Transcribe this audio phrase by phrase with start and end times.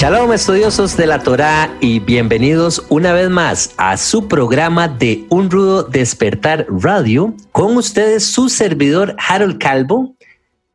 [0.00, 5.50] Shalom estudiosos de la Torá y bienvenidos una vez más a su programa de Un
[5.50, 7.34] Rudo Despertar Radio.
[7.52, 10.16] Con ustedes su servidor Harold Calvo,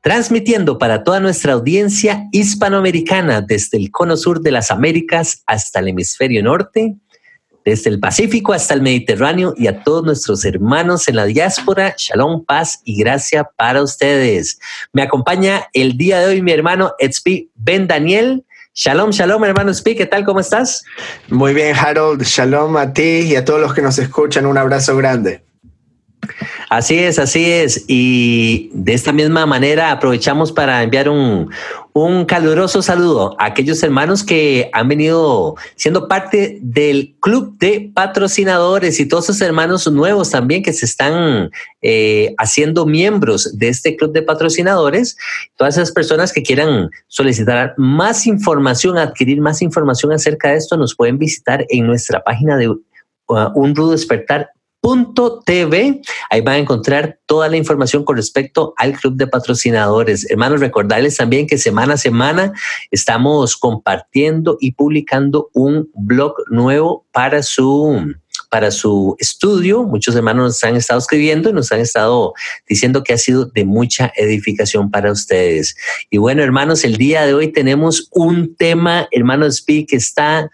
[0.01, 5.87] transmitiendo para toda nuestra audiencia hispanoamericana desde el cono sur de las Américas hasta el
[5.87, 6.95] hemisferio norte,
[7.65, 11.95] desde el Pacífico hasta el Mediterráneo y a todos nuestros hermanos en la diáspora.
[11.97, 14.59] Shalom, paz y gracia para ustedes.
[14.93, 18.45] Me acompaña el día de hoy mi hermano Etzpi Ben Daniel
[18.77, 20.25] Shalom, shalom, hermano Spi, ¿qué tal?
[20.25, 20.83] ¿Cómo estás?
[21.29, 22.21] Muy bien, Harold.
[22.23, 24.45] Shalom a ti y a todos los que nos escuchan.
[24.45, 25.44] Un abrazo grande.
[26.69, 27.85] Así es, así es.
[27.87, 31.51] Y de esta misma manera aprovechamos para enviar un,
[31.93, 38.99] un caluroso saludo a aquellos hermanos que han venido siendo parte del club de patrocinadores
[38.99, 44.11] y todos esos hermanos nuevos también que se están eh, haciendo miembros de este club
[44.11, 45.17] de patrocinadores.
[45.55, 50.95] Todas esas personas que quieran solicitar más información, adquirir más información acerca de esto, nos
[50.95, 52.79] pueden visitar en nuestra página de uh,
[53.53, 54.49] Un Rudo Despertar
[55.45, 56.01] TV.
[56.29, 60.29] Ahí van a encontrar toda la información con respecto al club de patrocinadores.
[60.29, 62.53] Hermanos, recordarles también que semana a semana
[62.91, 68.13] estamos compartiendo y publicando un blog nuevo para su
[68.49, 69.83] para su estudio.
[69.83, 72.33] Muchos hermanos nos han estado escribiendo y nos han estado
[72.67, 75.75] diciendo que ha sido de mucha edificación para ustedes.
[76.09, 80.49] Y bueno, hermanos, el día de hoy tenemos un tema, hermanos, que está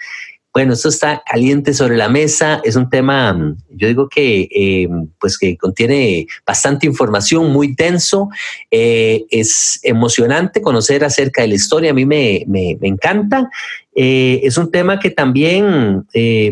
[0.53, 4.87] bueno, esto está caliente sobre la mesa, es un tema, mm, yo digo que, eh,
[5.19, 8.29] pues que contiene bastante información, muy denso,
[8.69, 12.45] eh, es emocionante conocer acerca de la historia, a mí me,
[12.81, 13.49] encanta.
[13.95, 16.05] Eh, es un tema que también,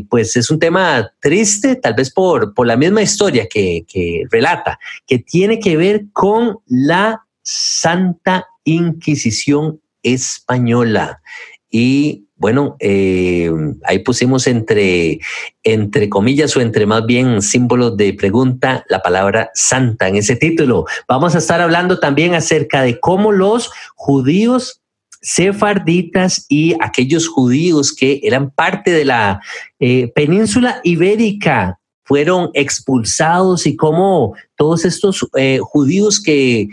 [0.09, 4.79] pues es un tema triste, tal vez por, por la misma historia que, que relata,
[5.05, 11.21] que tiene que ver con la Santa Inquisición Española.
[11.71, 13.51] Y bueno, eh,
[13.83, 15.19] ahí pusimos entre,
[15.61, 20.85] entre comillas o entre más bien símbolos de pregunta la palabra santa en ese título.
[21.07, 24.81] Vamos a estar hablando también acerca de cómo los judíos
[25.21, 29.41] sefarditas y aquellos judíos que eran parte de la
[29.81, 36.69] eh, península ibérica fueron expulsados y cómo todos estos eh, judíos que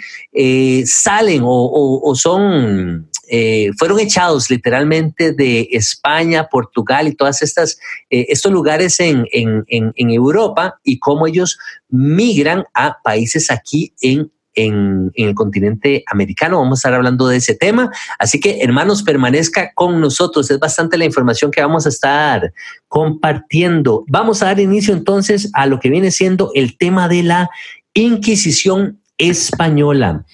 [0.87, 7.79] salen o son eh, fueron echados literalmente de España, Portugal y todas estas
[8.11, 14.31] eh, estos lugares en, en, en, Europa y cómo ellos migran a países aquí en
[14.59, 16.59] en, en, el continente americano.
[16.59, 17.91] Vamos a estar hablando de ese tema.
[18.19, 20.51] Así que, hermanos, permanezca con nosotros.
[20.51, 22.55] Es bastante la información que vamos a estar
[22.89, 24.05] compartiendo.
[24.09, 27.51] Vamos a dar inicio entonces a lo que viene siendo el tema de la
[27.93, 30.25] Inquisición española.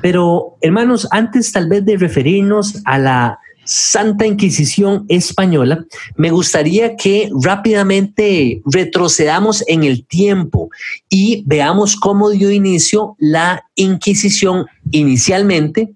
[0.00, 5.84] Pero, hermanos, antes tal vez de referirnos a la Santa Inquisición española,
[6.16, 10.68] me gustaría que rápidamente retrocedamos en el tiempo
[11.08, 15.94] y veamos cómo dio inicio la Inquisición inicialmente,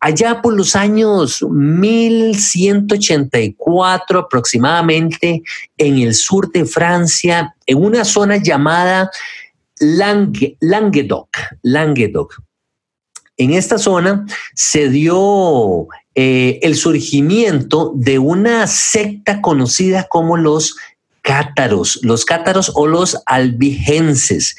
[0.00, 5.42] allá por los años 1184 aproximadamente,
[5.78, 9.10] en el sur de Francia, en una zona llamada
[10.60, 11.28] Languedoc.
[11.62, 12.42] Languedoc.
[13.36, 14.24] En esta zona
[14.54, 20.76] se dio eh, el surgimiento de una secta conocida como los
[21.24, 24.54] cátaros, los cátaros o los albigenses.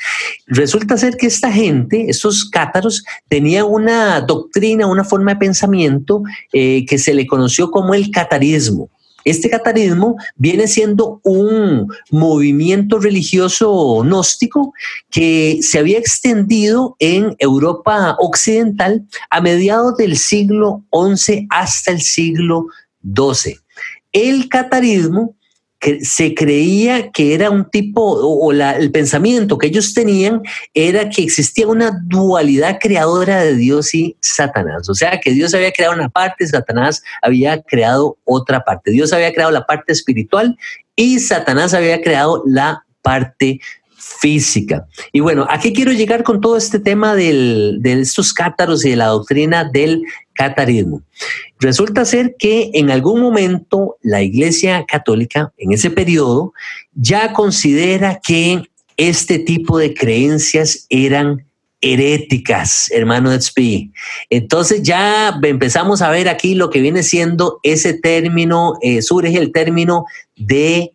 [0.47, 6.85] Resulta ser que esta gente, estos cátaros, tenían una doctrina, una forma de pensamiento eh,
[6.87, 8.89] que se le conoció como el catarismo.
[9.25, 14.71] Este catarismo viene siendo un movimiento religioso gnóstico
[15.09, 22.67] que se había extendido en Europa occidental a mediados del siglo XI hasta el siglo
[23.03, 23.57] XII.
[24.11, 25.35] El catarismo
[26.01, 30.41] se creía que era un tipo, o, el pensamiento que ellos tenían
[30.73, 34.89] era que existía una dualidad creadora de Dios y Satanás.
[34.89, 38.91] O sea, que Dios había creado una parte, Satanás había creado otra parte.
[38.91, 40.57] Dios había creado la parte espiritual
[40.95, 43.59] y Satanás había creado la parte
[43.97, 44.85] física.
[45.11, 48.95] Y bueno, ¿a qué quiero llegar con todo este tema de estos cátaros y de
[48.95, 50.03] la doctrina del
[50.35, 51.01] catarismo?
[51.59, 56.53] Resulta ser que en algún momento la Iglesia Católica, en ese periodo,
[56.93, 58.61] ya considera que
[58.97, 61.45] este tipo de creencias eran
[61.81, 63.31] heréticas, hermano.
[64.29, 69.51] Entonces ya empezamos a ver aquí lo que viene siendo ese término, eh, surge el
[69.51, 70.05] término
[70.35, 70.93] de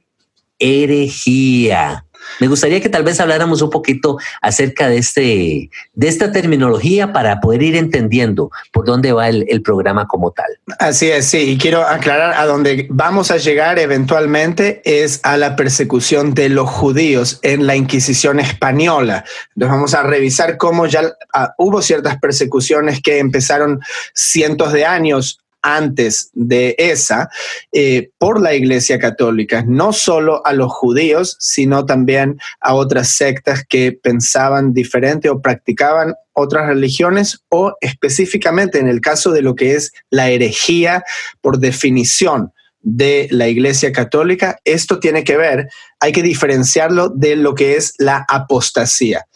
[0.58, 2.04] herejía.
[2.40, 7.40] Me gustaría que tal vez habláramos un poquito acerca de, este, de esta terminología para
[7.40, 10.46] poder ir entendiendo por dónde va el, programa como tal.
[10.78, 15.55] Así es, sí, y quiero aclarar a dónde vamos a llegar eventualmente es a la
[15.55, 19.25] persecución de los judíos en la Inquisición española.
[19.55, 23.81] Entonces vamos a revisar cómo ya uh, hubo ciertas persecuciones que empezaron
[24.14, 27.28] cientos de años antes de esa
[27.72, 33.64] eh, por la Iglesia Católica, no solo a los judíos, sino también a otras sectas
[33.68, 39.74] que pensaban diferente o practicaban otras religiones o específicamente en el caso de lo que
[39.74, 41.04] es la herejía
[41.40, 42.52] por definición
[42.82, 45.68] de la Iglesia Católica, esto tiene que ver,
[46.00, 49.26] hay que diferenciarlo de lo que es la apostasía.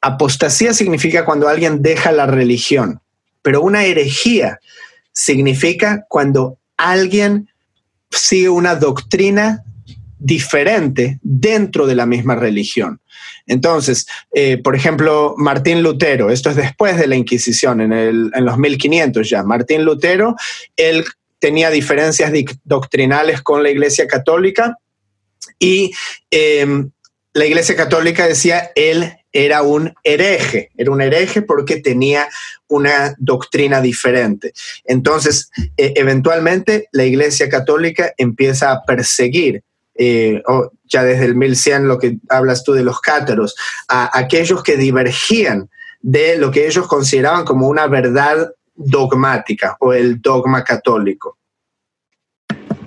[0.00, 3.00] Apostasía significa cuando alguien deja la religión,
[3.42, 4.58] pero una herejía
[5.12, 7.48] significa cuando alguien
[8.10, 9.64] sigue una doctrina
[10.18, 13.00] diferente dentro de la misma religión.
[13.46, 19.28] Entonces, eh, por ejemplo, Martín Lutero, esto es después de la Inquisición, en, los 1500
[19.28, 20.36] ya, Martín Lutero,
[20.76, 21.04] él
[21.40, 22.32] tenía diferencias
[22.62, 24.78] doctrinales con la Iglesia Católica
[25.58, 25.90] y
[26.30, 26.90] em,
[27.32, 32.28] la Iglesia Católica decía, él era un hereje, era un hereje porque tenía
[32.68, 34.52] una doctrina diferente.
[34.84, 39.62] Entonces, eh, eventualmente la Iglesia Católica empieza a perseguir,
[39.94, 40.42] eh,
[40.84, 43.54] ya desde el 1100 lo que hablas tú de los cátaros,
[43.88, 45.68] a aquellos que divergían
[46.00, 51.38] de lo que ellos consideraban como una verdad dogmática o el dogma católico.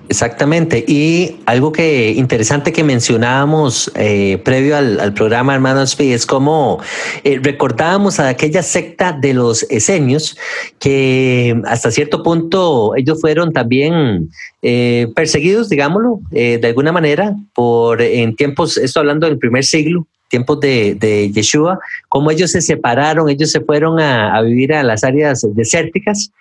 [0.09, 0.83] Exactamente.
[0.87, 6.79] Y algo que interesante que mencionábamos eh, previo al, programa Hermanos es como
[7.23, 10.37] eh, recordábamos a aquella secta de los esenios
[10.79, 14.29] que hasta cierto punto ellos fueron también
[14.61, 20.59] eh, perseguidos, digámoslo, de alguna manera, por en tiempos, esto hablando del primer siglo, tiempos
[20.59, 21.79] de, de, Yeshua,
[22.09, 26.31] como ellos se separaron, ellos se fueron a, a vivir a las áreas desérticas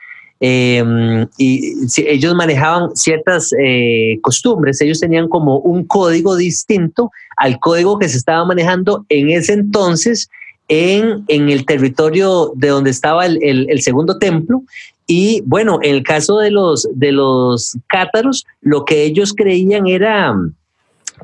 [0.40, 7.98] Em, y ellos manejaban ciertas eh, costumbres, ellos tenían como un código distinto al código
[7.98, 10.28] que se estaba manejando en ese entonces
[10.68, 14.62] en, en el territorio de donde estaba el, el, segundo templo.
[15.06, 20.34] Y bueno, en el caso de los, de los cátaros, lo que ellos creían era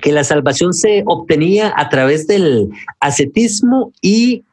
[0.02, 2.68] que la salvación se obtenía a través del
[3.00, 4.44] ascetismo y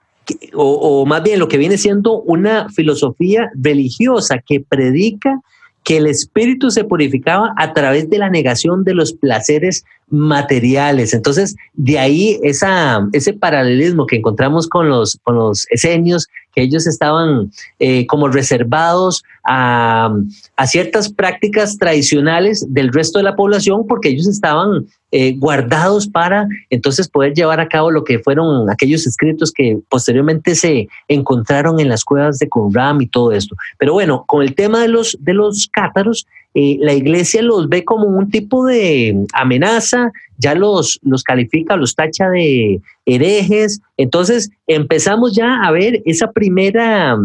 [0.53, 5.41] o, más bien lo que viene siendo una filosofía religiosa que predica
[5.83, 11.13] que el espíritu se purificaba a través de la negación de los placeres materiales.
[11.13, 17.51] Entonces, de ahí ese paralelismo que encontramos con los, con los esenios, que ellos estaban
[17.79, 20.11] eh, como reservados a,
[20.55, 26.49] a, ciertas prácticas tradicionales del resto de la población, porque ellos estaban eh, guardados para
[26.69, 31.87] entonces poder llevar a cabo lo que fueron aquellos escritos que posteriormente se encontraron en
[31.87, 33.55] las cuevas de Qumran y todo esto.
[33.77, 36.27] Pero bueno, con el tema de los, de los cátaros,
[36.59, 41.93] eh, la iglesia los ve como un tipo de amenaza, ya los, los califica, los
[41.93, 43.79] tacha de herejes.
[43.95, 47.15] Entonces empezamos ya a ver esa primera,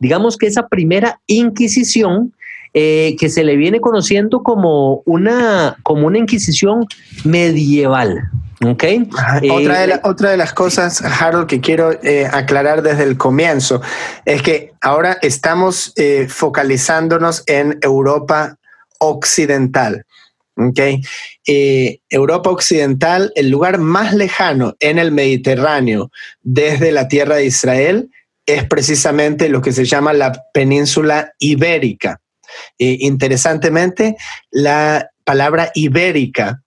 [0.00, 2.34] digamos que esa primera inquisición
[2.74, 6.84] eh, que se le viene conociendo como una, como una inquisición
[7.24, 8.28] medieval.
[8.62, 9.08] Okay.
[9.50, 11.90] otra, de eh, otra, de las cosas, Harold, que quiero
[12.32, 13.80] aclarar desde el comienzo,
[14.26, 15.94] es que ahora estamos
[16.28, 18.58] focalizándonos en Europa
[18.98, 20.04] occidental.
[20.56, 21.02] Okay.
[21.48, 28.10] Eh, Europa Occidental, el lugar más lejano en el Mediterráneo desde la tierra de Israel,
[28.46, 32.20] es precisamente lo que se llama la península ibérica.
[32.78, 34.16] Eh, interesantemente,
[34.50, 36.62] la palabra ibérica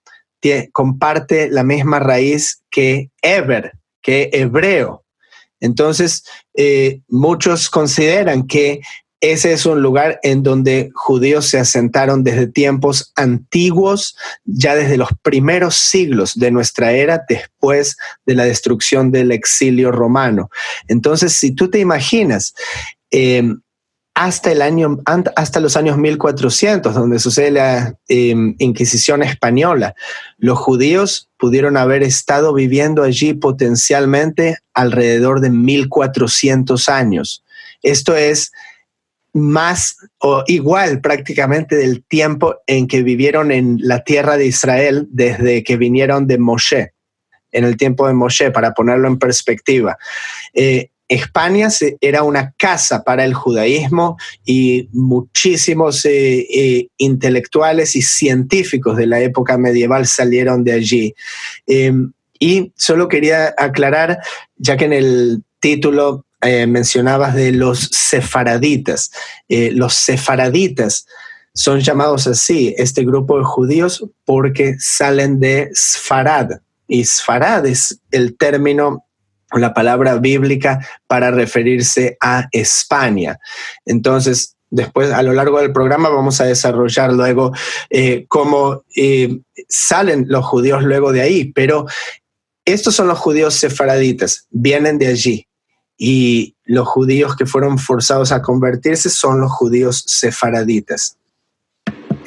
[0.72, 5.04] comparte la misma raíz que eber, que hebreo.
[5.60, 8.80] Entonces, eh, muchos consideran que
[9.20, 15.08] ese es un lugar en donde judíos se asentaron desde tiempos antiguos, ya desde los
[15.22, 17.96] primeros siglos de nuestra era, después
[18.26, 20.50] de la destrucción del exilio romano.
[20.86, 22.54] Entonces, si tú te imaginas,
[23.10, 23.60] em,
[24.14, 24.98] hasta, el año,
[25.36, 29.94] hasta los años 1400, donde sucede la em, Inquisición española,
[30.38, 37.44] los judíos pudieron haber estado viviendo allí potencialmente alrededor de 1400 años.
[37.82, 38.50] Esto es
[39.32, 45.62] más o igual prácticamente del tiempo en que vivieron en la tierra de Israel desde
[45.62, 46.92] que vinieron de Moshe.
[47.50, 49.96] en el tiempo de Moshe, para ponerlo en perspectiva.
[50.52, 51.68] Eh, España
[52.02, 59.20] era una casa para el judaísmo y muchísimos eh, eh, intelectuales y científicos de la
[59.20, 61.14] época medieval salieron de allí.
[61.66, 64.18] Em, y solo quería aclarar,
[64.58, 69.10] ya que en el título mencionabas de los sefaraditas,
[69.48, 71.06] los sefaraditas
[71.54, 76.60] son llamados así, este grupo de judíos, porque salen de Sfarad.
[76.86, 79.04] Y Sfarad es el término
[79.52, 83.38] la palabra bíblica para referirse a España.
[83.86, 87.52] Entonces, después a lo largo del programa vamos a desarrollar luego
[87.88, 91.86] eh, cómo eh, salen los judíos luego de ahí, pero
[92.64, 95.48] estos son los judíos sefaraditas, vienen de allí.
[95.98, 101.18] Y los judíos que fueron forzados a convertirse son los judíos sefaraditas.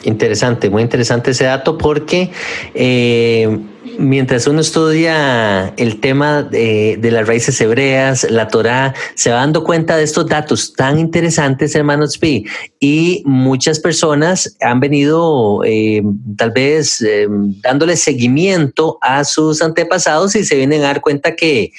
[0.04, 2.32] Interesante, muy interesante ese dato porque
[2.74, 3.60] eh,
[3.98, 9.98] mientras uno estudia el tema de, las raíces hebreas, la Torá, se va dando cuenta
[9.98, 12.46] de estos datos tan interesantes, hermanos P.
[12.80, 16.02] Y muchas personas han venido eh,
[16.38, 21.72] tal vez eh, dándole seguimiento a sus antepasados y se vienen a dar cuenta que,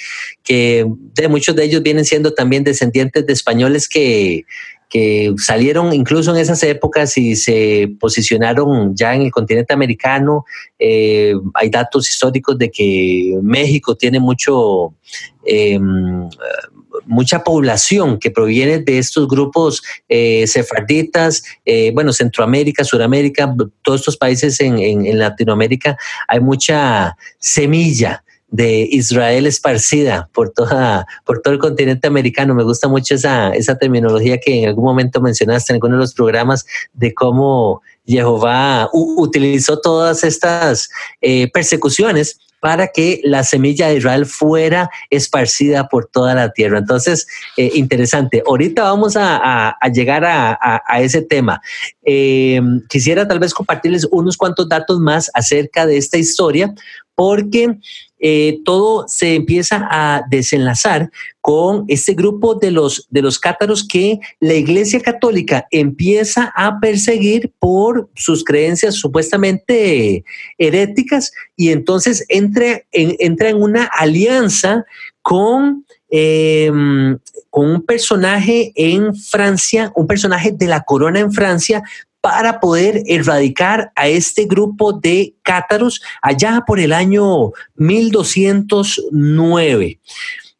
[0.43, 4.45] que de muchos de ellos vienen siendo también descendientes de españoles que
[4.93, 10.45] que salieron incluso en esas épocas y se posicionaron ya en el continente americano.
[10.77, 14.93] Eh, hay datos históricos de que México tiene mucho...
[15.43, 16.29] Em,
[17.07, 24.15] mucha población que proviene de estos grupos eh, sefarditas, eh, bueno, Centroamérica, Suramérica, todos estos
[24.15, 25.97] países en, en Latinoamérica,
[26.27, 28.23] hay mucha semilla
[28.53, 32.53] de Israel esparcida por, toda, por todo el continente americano.
[32.53, 36.13] Me gusta mucho esa, esa terminología que en algún momento mencionaste en alguno de los
[36.13, 44.27] programas de cómo Jehová utilizó todas estas eh, persecuciones para que la semilla de Israel
[44.27, 46.77] fuera esparcida por toda la tierra.
[46.77, 47.25] Entonces,
[47.57, 48.43] eh, interesante.
[48.45, 51.59] Ahorita vamos a, llegar a, ese tema.
[52.05, 56.71] Eh, quisiera tal vez compartirles unos cuantos datos más acerca de esta historia,
[57.15, 57.79] porque
[58.25, 61.11] eh, todo se empieza a desenlazar
[61.41, 67.51] con este grupo de los, de los cátaros que la Iglesia Católica empieza a perseguir
[67.59, 70.23] por sus creencias supuestamente
[70.57, 74.85] heréticas y entonces entra en, entra en una alianza
[75.21, 81.83] con em, con un personaje en Francia, un personaje de la corona en Francia,
[82.23, 89.99] para poder erradicar a este grupo de cátaros allá por el año 1209.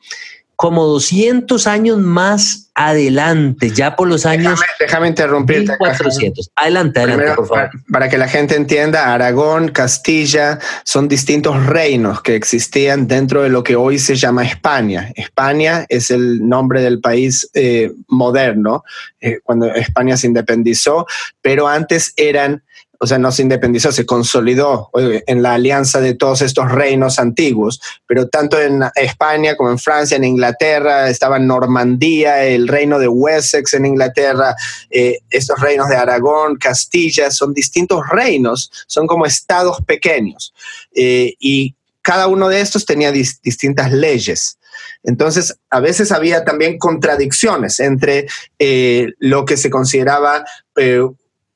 [0.56, 4.60] como 200 años más adelante, ya por los años.
[4.78, 5.72] Déjame, interrumpirte.
[5.72, 6.50] 1400.
[6.56, 7.70] Adelante, adelante, por favor.
[7.90, 13.62] Para, que la gente entienda, Aragón, Castilla son distintos reinos que existían dentro de lo
[13.62, 15.12] que hoy se llama España.
[15.16, 18.84] España es el nombre del país eh, moderno,
[19.20, 21.06] eh, cuando España se independizó,
[21.42, 22.62] pero antes eran
[23.00, 27.80] o sea, no se independizó, se consolidó en la alianza de todos estos reinos antiguos,
[28.06, 33.74] pero tanto en España como en Francia, en Inglaterra, estaba Normandía, el reino de Wessex
[33.74, 34.54] en Inglaterra,
[34.90, 40.54] eh, estos reinos de Aragón, Castilla, son distintos reinos, son como estados pequeños.
[40.94, 44.58] Eh, y cada uno de estos tenía distintas leyes.
[45.02, 48.26] Entonces, a veces había también contradicciones entre
[48.58, 50.44] eh, lo que se consideraba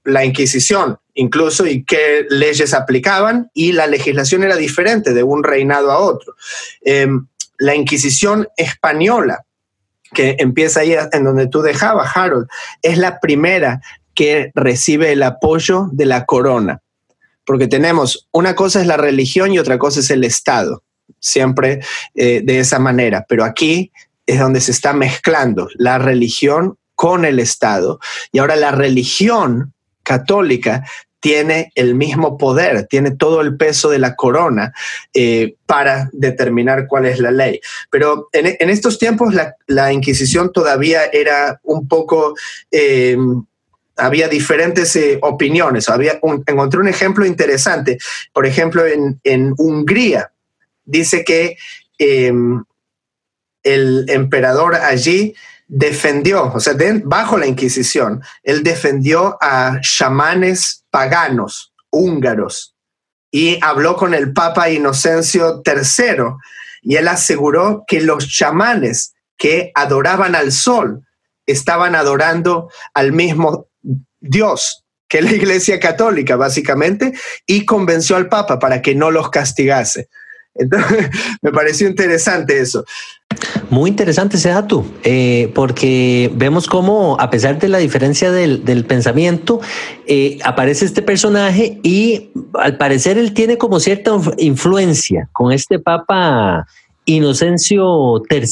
[0.04, 5.90] la Inquisición, incluso, y qué leyes aplicaban, y la legislación era diferente de un reinado
[5.90, 6.34] a otro.
[6.80, 7.26] Em,
[7.58, 9.44] la Inquisición española,
[10.14, 12.46] que empieza ahí en donde tú dejabas, Harold,
[12.82, 13.80] es la primera
[14.14, 16.82] que recibe el apoyo de la corona,
[17.44, 20.84] porque tenemos una cosa es la religión y otra cosa es el Estado,
[21.18, 21.80] siempre
[22.14, 23.90] eh, de esa manera, pero aquí
[24.24, 27.98] es donde se está mezclando la religión con el Estado,
[28.30, 30.84] y ahora la religión católica
[31.20, 34.72] tiene el mismo poder, tiene todo el peso de la corona
[35.12, 37.60] eh, para determinar cuál es la ley.
[37.90, 42.34] Pero en, estos tiempos la, Inquisición todavía era un poco...
[42.70, 43.44] Em,
[44.00, 45.88] había diferentes eh, opiniones.
[45.88, 47.98] Había encontré un ejemplo interesante.
[48.32, 50.30] Por ejemplo, en, Hungría
[50.84, 51.56] dice que
[51.98, 52.62] em,
[53.64, 55.34] el emperador allí
[55.68, 62.74] defendió, o sea, bajo la Inquisición, él defendió a chamanes paganos, húngaros,
[63.30, 66.24] y habló con el Papa Inocencio III,
[66.82, 71.06] y él aseguró que los chamanes que adoraban al sol
[71.46, 73.68] estaban adorando al mismo
[74.18, 77.12] Dios que la Iglesia Católica, básicamente,
[77.46, 80.08] y convenció al Papa para que no los castigase.
[80.58, 81.10] Entonces,
[81.42, 82.84] me pareció interesante eso.
[83.70, 89.60] Muy interesante ese dato, eh, porque vemos cómo, a pesar de la diferencia del, pensamiento,
[90.06, 96.66] eh, aparece este personaje y al parecer él tiene como cierta influencia con este Papa
[97.04, 98.48] Inocencio III,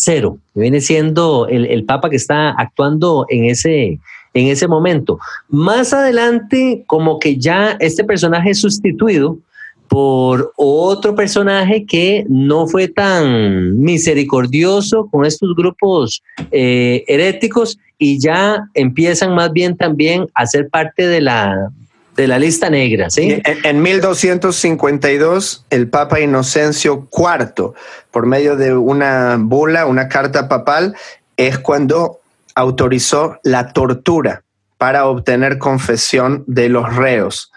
[0.54, 3.98] que viene siendo el, el Papa que está actuando en ese,
[4.34, 5.18] en ese momento.
[5.48, 9.38] Más adelante, como que ya este personaje es sustituido
[9.88, 18.68] por otro personaje que no fue tan misericordioso con estos grupos eh, heréticos y ya
[18.74, 21.70] empiezan más bien también a ser parte de la,
[22.14, 23.10] de la lista negra.
[23.10, 23.40] ¿sí?
[23.44, 27.72] En, en 1252, el Papa Inocencio IV,
[28.10, 30.94] por medio de una bula, una carta papal,
[31.36, 32.20] es cuando
[32.54, 34.42] autorizó la tortura
[34.78, 37.50] para obtener confesión de los reos.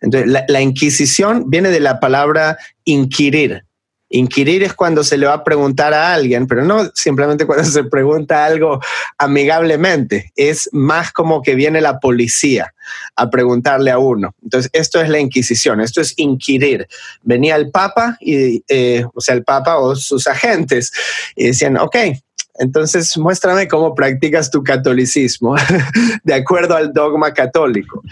[0.00, 3.64] Entonces, la, Inquisición viene de la palabra inquirir.
[4.08, 7.82] Inquirir es cuando se le va a preguntar a alguien, pero no simplemente cuando se
[7.84, 8.80] pregunta algo
[9.18, 12.72] amigablemente, es más como que viene la policía
[13.16, 14.34] a preguntarle a uno.
[14.42, 16.86] Entonces, esto es la Inquisición, esto es inquirir.
[17.22, 20.92] Venía el Papa, y, eh, o sea, el Papa o sus agentes,
[21.34, 21.96] y decían, ok,
[22.58, 25.54] entonces, muéstrame cómo practicas tu catolicismo
[26.24, 28.02] de acuerdo al dogma católico.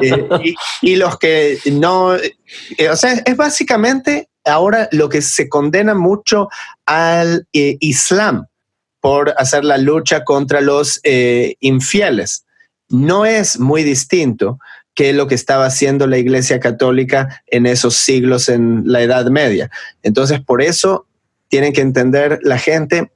[0.00, 5.94] Eh, y, los que no, eh, o sea, es básicamente ahora lo que se condena
[5.94, 6.48] mucho
[6.86, 8.46] al eh, Islam
[9.00, 11.00] por hacer la lucha contra los
[11.60, 12.46] infieles.
[12.88, 14.58] No es muy distinto
[14.94, 19.70] que lo que estaba haciendo la Iglesia Católica en esos siglos en la Edad Media.
[20.02, 21.06] Entonces, por eso
[21.48, 23.12] tienen que entender la gente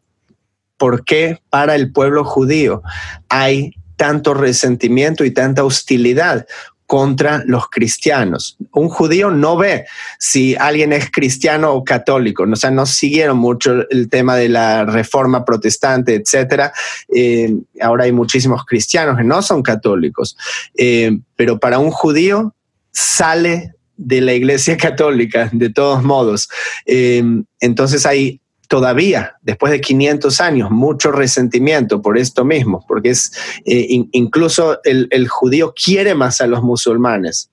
[0.79, 2.83] por qué para el pueblo judío
[3.29, 6.47] hay tanto resentimiento y tanta hostilidad
[6.87, 8.57] contra los cristianos.
[8.73, 9.85] Un judío no ve
[10.19, 14.87] si alguien es cristiano o católico, o sea, no siguieron mucho el tema de la
[14.87, 16.73] reforma protestante, etcétera.
[17.15, 20.39] Eh, ahora hay muchísimos cristianos que no son católicos,
[20.79, 22.55] eh, pero para un judío
[22.91, 26.49] sale de la iglesia católica, de todos modos.
[26.87, 27.23] Eh,
[27.61, 33.33] entonces hay todavía, después de 500 años, mucho resentimiento por esto mismo, porque es
[33.65, 37.51] eh, incluso el, judío quiere más a los musulmanes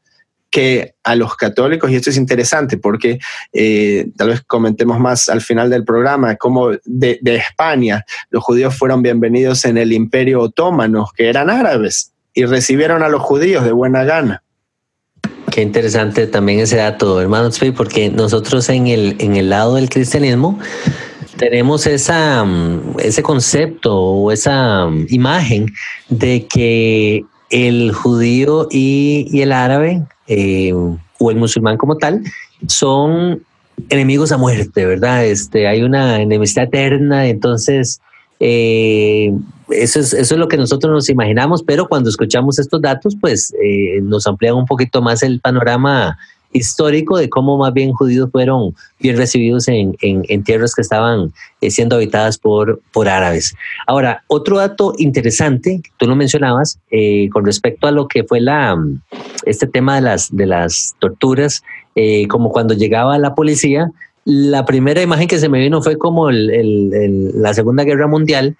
[0.51, 3.19] que a los católicos, y esto es interesante porque
[3.51, 8.75] eh, tal vez comentemos más al final del programa, cómo de, de España los judíos
[8.75, 13.71] fueron bienvenidos en el imperio otomano, que eran árabes, y recibieron a los judíos de
[13.71, 14.43] buena gana.
[15.51, 20.59] Qué interesante también ese dato, hermanos, porque nosotros en el, en el lado del cristianismo
[21.37, 25.71] tenemos esa, mm, ese concepto o esa mm, imagen
[26.09, 32.23] de que el judío y, el árabe eh, o el musulmán como tal
[32.67, 33.43] son
[33.89, 35.25] enemigos a muerte, ¿verdad?
[35.25, 38.01] Este, hay una enemistad eterna, entonces
[38.39, 39.33] eh,
[39.69, 43.53] eso, es, eso es lo que nosotros nos imaginamos, pero cuando escuchamos estos datos, pues
[43.61, 46.17] eh, nos amplían un poquito más el panorama
[46.55, 51.69] histórico de cómo más bien judíos fueron bien recibidos en, en, tierras que estaban eh,
[51.69, 53.53] siendo habitadas por, por árabes.
[53.87, 58.77] Ahora, otro dato interesante, tú lo mencionabas, eh, con respecto a lo que fue la,
[59.45, 61.61] este tema de las, de las torturas,
[61.95, 63.91] eh, como cuando llegaba la policía,
[64.23, 68.55] la primera imagen que se me vino fue como el, la Segunda Guerra Mundial,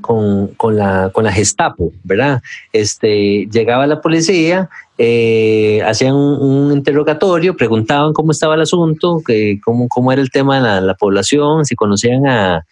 [0.00, 2.42] con, con, la, con la Gestapo, ¿verdad?
[2.72, 9.88] Este, llegaba la policía, eh, hacían un, interrogatorio, preguntaban cómo estaba el asunto, que, cómo,
[9.88, 12.64] cómo era el tema de la, población, si conocían a,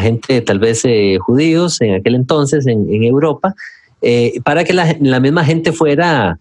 [0.00, 3.54] gente tal vez eh, judíos en aquel entonces en, Europa,
[4.02, 6.38] eh, para que la, misma gente fuera,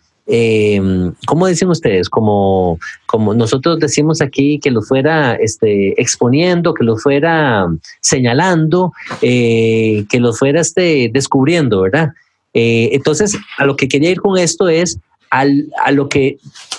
[1.25, 2.09] ¿cómo dicen ustedes?
[2.09, 7.67] Como, como nosotros decimos aquí, que lo fuera este, exponiendo, que lo fuera
[8.01, 12.09] señalando, que lo fuera este, descubriendo, ¿verdad?
[12.53, 16.37] entonces, a lo que quería ir con esto es a lo que,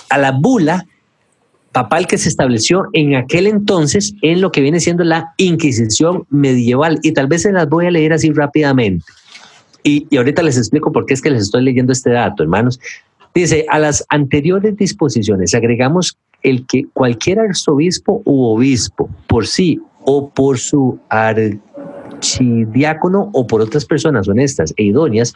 [0.09, 0.85] a la bula
[1.71, 6.99] papal que se estableció en aquel entonces en lo que viene siendo la Inquisición medieval.
[7.03, 9.05] Y tal vez se las voy a leer así rápidamente.
[9.83, 12.79] Y, y ahorita les explico por qué es que les estoy leyendo este dato, hermanos.
[13.33, 20.29] Dice, a las anteriores disposiciones agregamos el que cualquier arzobispo u obispo por sí o
[20.29, 25.35] por su archidiácono o por otras personas honestas e idóneas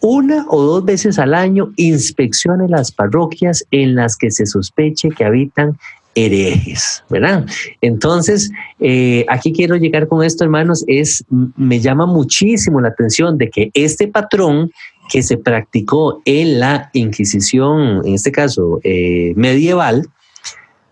[0.00, 5.24] una o dos veces al año inspeccione las parroquias en las que se sospeche que
[5.24, 5.78] habitan
[6.14, 7.46] herejes, ¿verdad?
[7.80, 11.24] Entonces, eh, aquí quiero llegar con esto, hermanos, es,
[11.56, 14.70] me llama muchísimo la atención de que este patrón
[15.08, 20.08] que se practicó en la Inquisición, en este caso eh, medieval,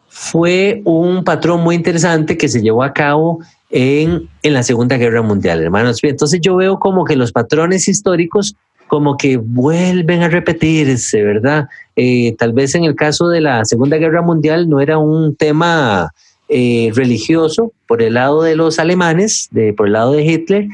[0.08, 5.22] fue un patrón muy interesante que se llevó a cabo en, en la Segunda Guerra
[5.22, 5.98] Mundial, hermanos.
[6.02, 8.54] Entonces yo veo como que los patrones históricos
[8.92, 11.66] como que vuelven a repetirse, ¿verdad?
[11.96, 16.12] Eh, tal vez en el caso de la Segunda Guerra Mundial no era un tema
[16.50, 20.68] eh, religioso por el lado de los alemanes, de, por el lado de Hitler,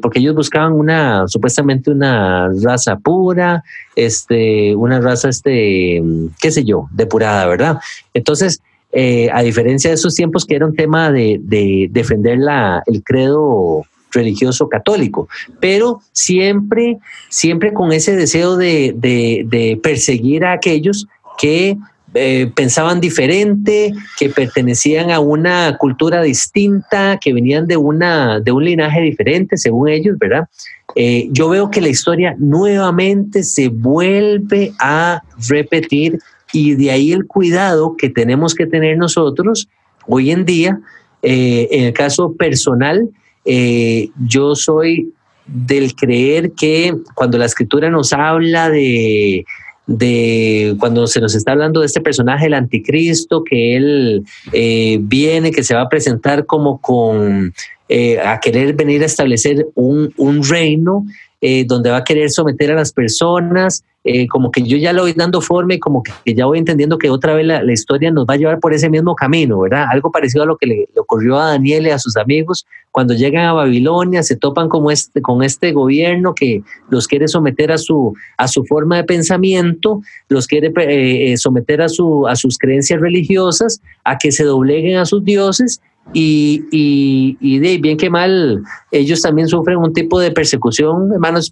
[0.00, 3.62] porque ellos buscaban una, supuestamente una raza pura,
[3.96, 6.02] este, una raza, este,
[6.40, 7.78] qué sé yo, depurada, ¿verdad?
[8.14, 12.82] Entonces, eh, a diferencia de esos tiempos que era un tema de, de defender la,
[12.86, 15.28] el credo religioso católico,
[15.60, 21.06] pero siempre, siempre con ese deseo de, de, perseguir a aquellos
[21.38, 21.76] que
[22.14, 28.64] eh, pensaban diferente, que pertenecían a una cultura distinta, que venían de, una, de un
[28.64, 30.46] linaje diferente, según ellos, ¿verdad?
[30.94, 36.18] Eh, yo veo que la historia nuevamente se vuelve a repetir
[36.52, 39.68] y de ahí el cuidado que tenemos que tener nosotros
[40.06, 40.80] hoy en día,
[41.22, 43.08] eh, en el caso personal,
[43.44, 45.12] yo soy
[45.46, 49.44] del creer que cuando la escritura nos habla de,
[49.86, 55.50] de cuando se nos está hablando de este personaje, el anticristo, que él eh, viene,
[55.50, 57.52] que se va a presentar como con
[57.88, 61.04] eh, a querer venir a establecer un, un reino,
[61.44, 65.02] eh, donde va a querer someter a las personas, eh, como que yo ya lo
[65.02, 68.26] voy dando forma y como que ya voy entendiendo que otra vez la, historia nos
[68.26, 69.86] va a llevar por ese mismo camino, ¿verdad?
[69.90, 73.46] Algo parecido a lo que le, ocurrió a Daniel y a sus amigos cuando llegan
[73.46, 78.46] a Babilonia, se topan este, con este gobierno que los quiere someter a su, a
[78.46, 84.18] su forma de pensamiento, los quiere eh, someter a, su, a sus creencias religiosas, a
[84.18, 85.80] que se dobleguen a sus dioses
[86.14, 91.50] y, y, de bien que mal, ellos también sufren un tipo de persecución, hermanos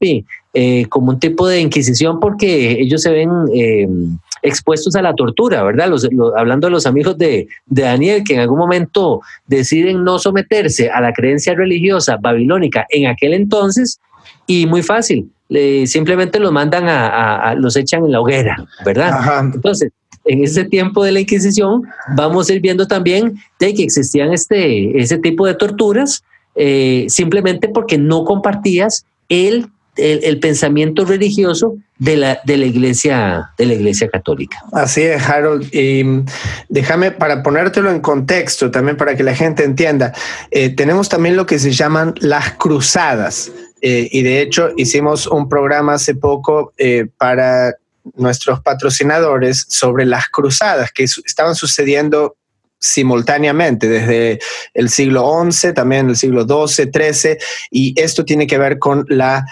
[0.53, 3.89] eh, como un tipo de inquisición porque ellos se ven eh,
[4.43, 5.89] expuestos a la tortura, ¿verdad?
[5.89, 10.91] Los, hablando de los amigos de, de, Daniel, que en algún momento deciden no someterse
[10.91, 13.99] a la creencia religiosa babilónica en aquel entonces,
[14.47, 15.31] y muy fácil,
[15.87, 19.51] simplemente los mandan a, los echan en la hoguera, ¿verdad?
[19.55, 19.91] Entonces,
[20.24, 21.83] en ese tiempo de la Inquisición,
[22.14, 26.22] vamos a ir viendo también de que existían este, ese tipo de torturas
[26.56, 33.66] eh, simplemente porque no compartías el, el, pensamiento religioso de la, de, la iglesia, de
[33.66, 34.59] la iglesia católica.
[34.72, 35.72] Así es, Harold.
[35.72, 36.04] Y
[36.68, 40.12] déjame para ponértelo en contexto, también para que la gente entienda,
[40.50, 43.52] eh, tenemos también lo que se llaman las cruzadas.
[43.83, 46.74] Eh, y de hecho hicimos un programa hace poco
[47.16, 47.74] para
[48.15, 52.37] nuestros patrocinadores sobre las cruzadas que estaban sucediendo
[52.81, 54.41] simultáneamente desde
[54.73, 57.37] el siglo XI, también el siglo XII, XIII,
[57.71, 59.45] y esto tiene que ver con la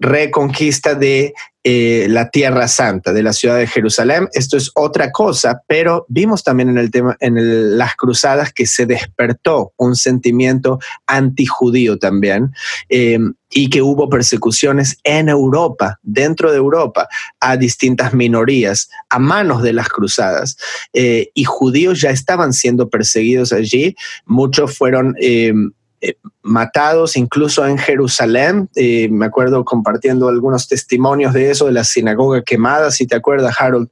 [0.00, 1.34] reconquista de
[1.64, 4.28] eh, la Tierra Santa, de la ciudad de Jerusalén.
[4.32, 8.86] Esto es otra cosa, pero vimos también en el tema, en las cruzadas, que se
[8.86, 12.52] despertó un sentimiento antijudío también.
[12.88, 17.08] Em, y que hubo persecuciones en Europa, dentro de Europa,
[17.40, 20.56] a distintas minorías a manos de las cruzadas.
[20.92, 23.96] Eh, y judíos ya estaban siendo perseguidos allí.
[24.26, 28.68] Muchos fueron em, eh, matados incluso en Jerusalén.
[28.76, 33.56] Eh, me acuerdo compartiendo algunos testimonios de eso, de la sinagoga quemada, si te acuerdas,
[33.58, 33.88] Harold,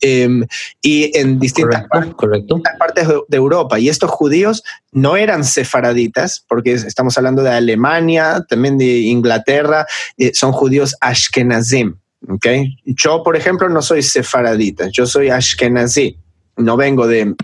[0.00, 0.46] em,
[0.82, 3.78] y en distintas, partes de, Europa.
[3.78, 9.86] Y estos judíos no eran sefaraditas, porque estamos hablando de Alemania, también de Inglaterra,
[10.18, 11.96] eh, son judíos ashkenazim.
[12.28, 12.76] ¿okay?
[12.84, 16.18] Yo, por ejemplo, no soy sefaradita, yo soy ashkenazí,
[16.56, 17.34] no vengo de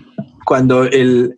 [0.47, 1.35] cuando el,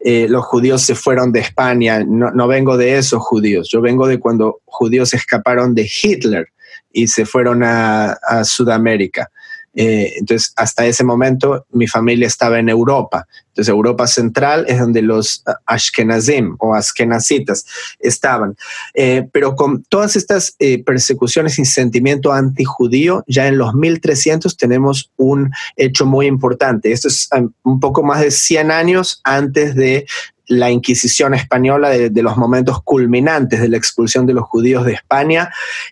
[0.00, 2.04] eh, los judíos se fueron de España.
[2.06, 6.48] No, vengo de esos judíos, yo vengo de cuando judíos escaparon de Hitler
[6.92, 9.30] y se fueron a Sudamérica.
[9.74, 13.26] Eh, entonces, hasta ese momento mi familia estaba en Europa.
[13.48, 17.64] Entonces, Europa Central es donde los Ashkenazim o Ashkenazitas
[17.98, 18.56] estaban.
[18.94, 25.10] Eh, pero con todas estas eh, persecuciones y sentimiento antijudío, ya en los 1300 tenemos
[25.16, 26.92] un hecho muy importante.
[26.92, 30.06] Esto es um, un poco más de 100 años antes de
[30.46, 34.92] la Inquisición española, de, de los momentos culminantes de la expulsión de los judíos de
[34.92, 35.50] España,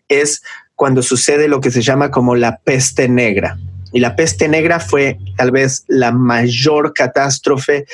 [0.09, 0.43] es
[0.81, 3.59] cuando sucede lo que se llama como la peste negra.
[3.93, 7.85] Y la peste negra fue tal vez la mayor catástrofe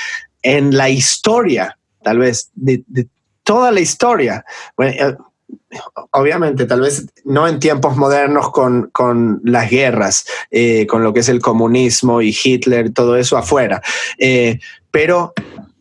[0.40, 2.85] en la historia, tal vez de,
[3.42, 4.44] toda la historia.
[4.79, 5.16] Eh,
[6.12, 11.20] obviamente, tal vez no en tiempos modernos con, con las guerras, eh, con lo que
[11.20, 13.83] es el comunismo y Hitler, todo eso afuera,
[14.16, 14.61] eh,
[14.92, 15.35] pero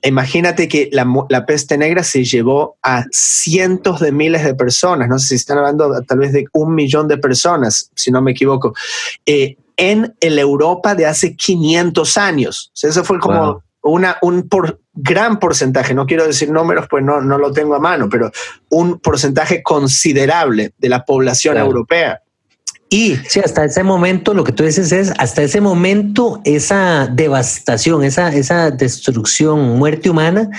[0.07, 5.19] imagínate que la, la, peste negra se llevó a cientos de miles de personas, no
[5.19, 8.73] sé si están hablando tal vez de un millón de personas, si no me equivoco,
[9.25, 12.71] eh, en el Europa de hace 500 años.
[12.73, 13.61] O sea, eso fue como wow.
[13.81, 17.79] una, un por, gran porcentaje, no quiero decir números, pues no, no lo tengo a
[17.79, 18.31] mano, pero
[18.69, 21.67] un porcentaje considerable de la población claro.
[21.67, 22.21] europea.
[22.87, 28.03] Y sí, hasta ese momento, lo que tú dices es, hasta ese momento, esa devastación,
[28.03, 30.49] esa, esa destrucción, muerte humana,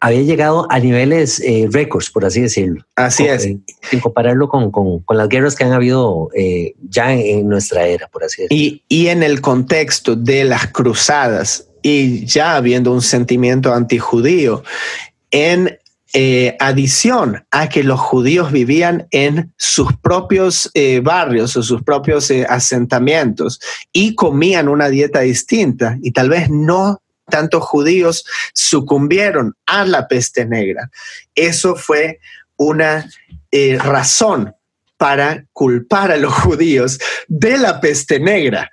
[0.00, 2.84] había llegado a niveles eh, récords, por así decirlo.
[2.96, 3.44] Así con, es.
[3.44, 3.58] Eh,
[3.90, 7.86] sin compararlo con, con, con, las guerras que han habido eh, ya en, en, nuestra
[7.86, 8.56] era, por así decirlo.
[8.56, 14.64] Y, y en el contexto de las cruzadas, y ya habiendo un sentimiento antijudío,
[15.30, 15.78] en
[16.16, 22.30] eh, adición a que los judíos vivían en sus propios eh, barrios o sus propios
[22.30, 23.58] eh, asentamientos
[23.92, 30.46] y comían una dieta distinta y tal vez no tantos judíos sucumbieron a la peste
[30.46, 30.88] negra.
[31.34, 32.20] Eso fue
[32.56, 33.10] una
[33.78, 34.54] razón
[34.96, 38.70] para culpar a los judíos de la peste negra.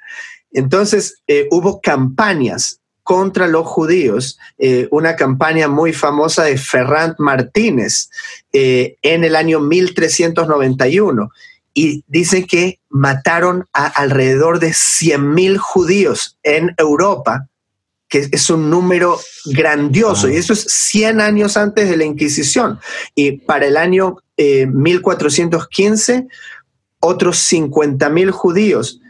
[0.51, 2.80] Entonces hubo campañas
[3.11, 8.09] contra los judíos, eh, una campaña muy famosa de Ferrand Martínez
[8.53, 11.29] eh, en el año 1391.
[11.73, 17.49] Y dicen que mataron a alrededor de 100.000 judíos en Europa,
[18.07, 22.79] que es un número grandioso, y eso es 100 años antes de la Inquisición.
[23.13, 26.27] Y para el año eh, 1415,
[27.01, 29.01] otros 50.000 judíos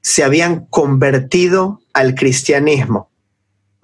[0.00, 3.13] se habían convertido al cristianismo.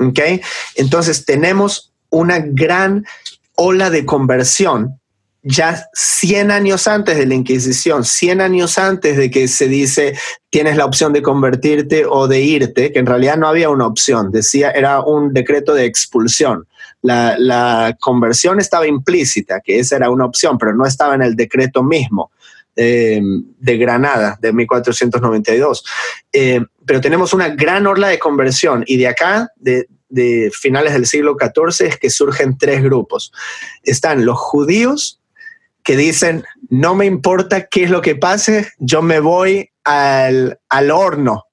[0.01, 0.41] ¿Okay?
[0.77, 3.05] Entonces tenemos una gran
[3.55, 5.01] ola de conversión
[5.43, 10.15] ya 100 años antes de la Inquisición, 100 años antes de que se dice
[10.51, 14.31] tienes la opción de convertirte o de irte, que en realidad no había una opción,
[14.31, 16.67] decía era un decreto de expulsión.
[17.03, 21.35] La, la conversión estaba implícita, que esa era una opción, pero no estaba en el
[21.35, 22.31] decreto mismo.
[22.83, 23.21] Eh,
[23.59, 25.85] de Granada de 1492.
[26.33, 31.05] Eh, pero tenemos una gran orla de conversión y de acá, de, de, finales del
[31.05, 33.33] siglo XIV, es que surgen tres grupos.
[33.83, 35.21] Están los judíos
[35.85, 40.91] que dicen, no me importa qué es lo que pase, yo me voy al, al
[40.91, 41.45] horno.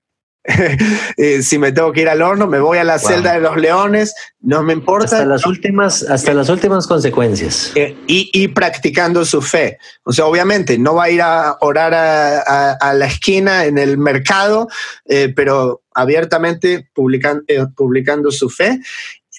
[1.17, 3.07] eh, si me tengo que ir al horno, me voy a la wow.
[3.07, 5.17] celda de los leones, no me importa.
[5.17, 7.73] Hasta las últimas, hasta las últimas consecuencias.
[7.75, 9.77] Eh, y, y, practicando su fe.
[10.03, 13.77] O sea, obviamente no va a ir a orar a, a, a la esquina en
[13.77, 14.69] el mercado,
[15.05, 18.79] eh, pero abiertamente publican, eh, publicando su fe.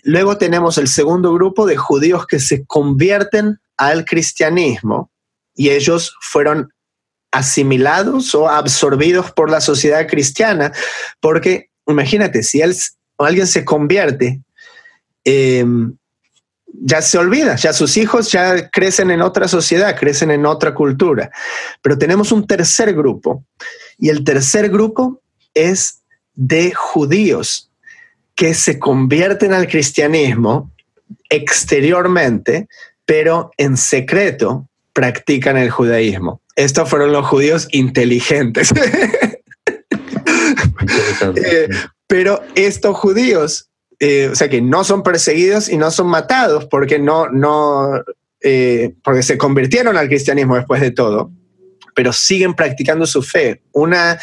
[0.02, 5.10] Luego tenemos el segundo grupo de judíos que se convierten al cristianismo
[5.54, 6.70] y ellos fueron
[7.30, 10.72] asimilados o absorbidos por la sociedad cristiana,
[11.20, 12.62] porque imagínate, si
[13.18, 14.40] alguien se convierte,
[15.24, 15.64] eh,
[16.80, 21.30] ya se olvida, ya sus hijos ya crecen en otra sociedad, crecen en otra cultura.
[21.82, 23.44] Pero tenemos un tercer grupo,
[23.98, 25.20] y el tercer grupo
[25.54, 26.02] es
[26.34, 27.70] de judíos
[28.34, 30.70] que se convierten al cristianismo
[31.28, 32.68] exteriormente,
[33.04, 38.72] pero en secreto practican el judaísmo estos fueron los judíos inteligentes.
[41.36, 41.68] eh,
[42.08, 46.98] pero estos judíos, eh, o sea, que no son perseguidos y no son matados porque
[46.98, 48.02] no, no,
[48.42, 51.30] eh, porque se convirtieron al cristianismo después de todo,
[51.94, 53.62] pero siguen practicando su fe.
[53.70, 54.18] Una,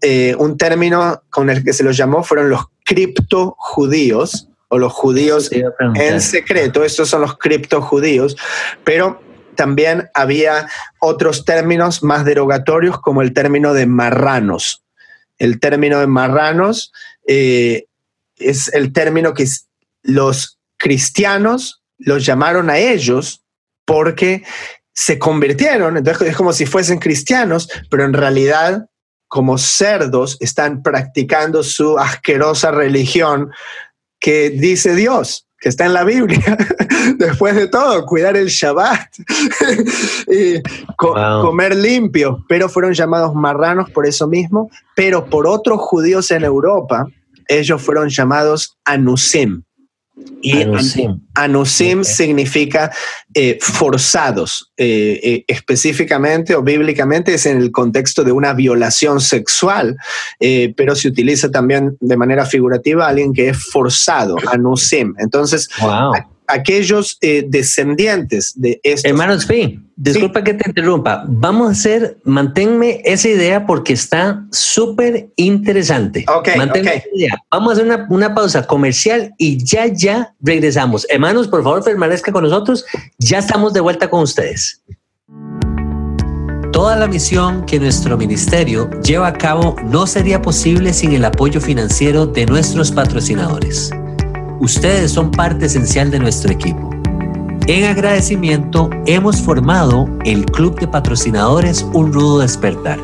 [0.00, 4.92] eh, un término con el que se los llamó fueron los cripto judíos o los
[4.92, 5.50] judíos
[5.96, 6.84] en secreto.
[6.84, 8.36] Estos son los cripto judíos,
[8.84, 9.20] pero
[9.62, 14.82] también había otros términos más derogatorios como el término de marranos.
[15.38, 16.92] El término de marranos
[17.28, 17.84] eh,
[18.34, 19.46] es el término que
[20.02, 23.44] los cristianos los llamaron a ellos
[23.84, 24.42] porque
[24.94, 28.86] se convirtieron, entonces es como si fuesen cristianos, pero en realidad
[29.28, 33.52] como cerdos están practicando su asquerosa religión
[34.18, 36.58] que dice Dios que está en la Biblia.
[37.16, 39.08] Después de todo, cuidar el Shabbat
[40.28, 40.60] y
[40.96, 41.42] co wow.
[41.42, 47.06] comer limpio, pero fueron llamados marranos por eso mismo, pero por otros judíos en Europa,
[47.46, 49.62] ellos fueron llamados anusim.
[50.40, 50.64] Y
[51.34, 52.90] anusim, significa
[53.32, 54.72] eh, forzados.
[54.76, 59.96] Eh, eh, específicamente o bíblicamente es en el contexto de una violación sexual,
[60.76, 65.14] pero se utiliza también de manera figurativa alguien que es forzado, anusim.
[65.18, 65.68] Entonces,
[66.46, 69.04] aquellos eh, descendientes de estos.
[69.04, 71.24] Hermanos P, disculpa que te interrumpa.
[71.26, 76.24] Vamos a hacer, manténme esa idea porque está súper interesante.
[76.28, 76.48] Ok,
[77.50, 81.06] Vamos a hacer una, una, pausa comercial y ya, ya regresamos.
[81.08, 82.84] Hermanos, por favor, permanezca con nosotros.
[83.18, 84.82] Ya estamos de vuelta con ustedes.
[86.72, 91.60] Toda la misión que nuestro ministerio lleva a cabo no sería posible sin el apoyo
[91.60, 93.92] financiero de nuestros patrocinadores.
[94.62, 96.88] Ustedes son parte esencial de nuestro equipo.
[97.66, 103.00] En agradecimiento, hemos formado el Club de Patrocinadores Un Rudo Despertar.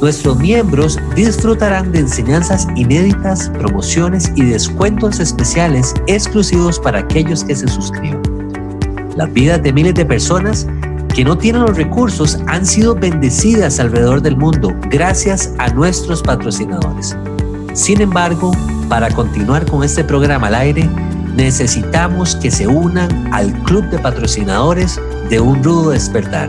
[0.00, 7.68] Nuestros miembros disfrutarán de enseñanzas inéditas, promociones y descuentos especiales exclusivos para aquellos que se
[7.68, 8.22] suscriban.
[9.16, 10.66] Las vidas de miles de personas
[11.14, 17.14] que no tienen los recursos han sido bendecidas alrededor del mundo gracias a nuestros patrocinadores.
[17.76, 18.52] Sin embargo,
[18.88, 20.88] para continuar con este programa al aire,
[21.36, 26.48] necesitamos que se unan al club de patrocinadores de Un Rudo Despertar.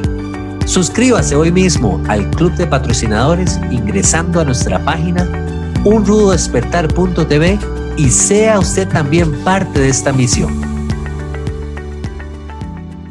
[0.66, 5.28] Suscríbase hoy mismo al club de patrocinadores ingresando a nuestra página
[5.84, 7.60] unrudodespertar.tv
[7.98, 10.62] y sea usted también parte de esta misión.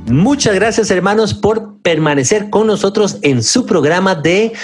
[0.06, 4.54] Muchas gracias hermanos por permanecer con nosotros en su programa de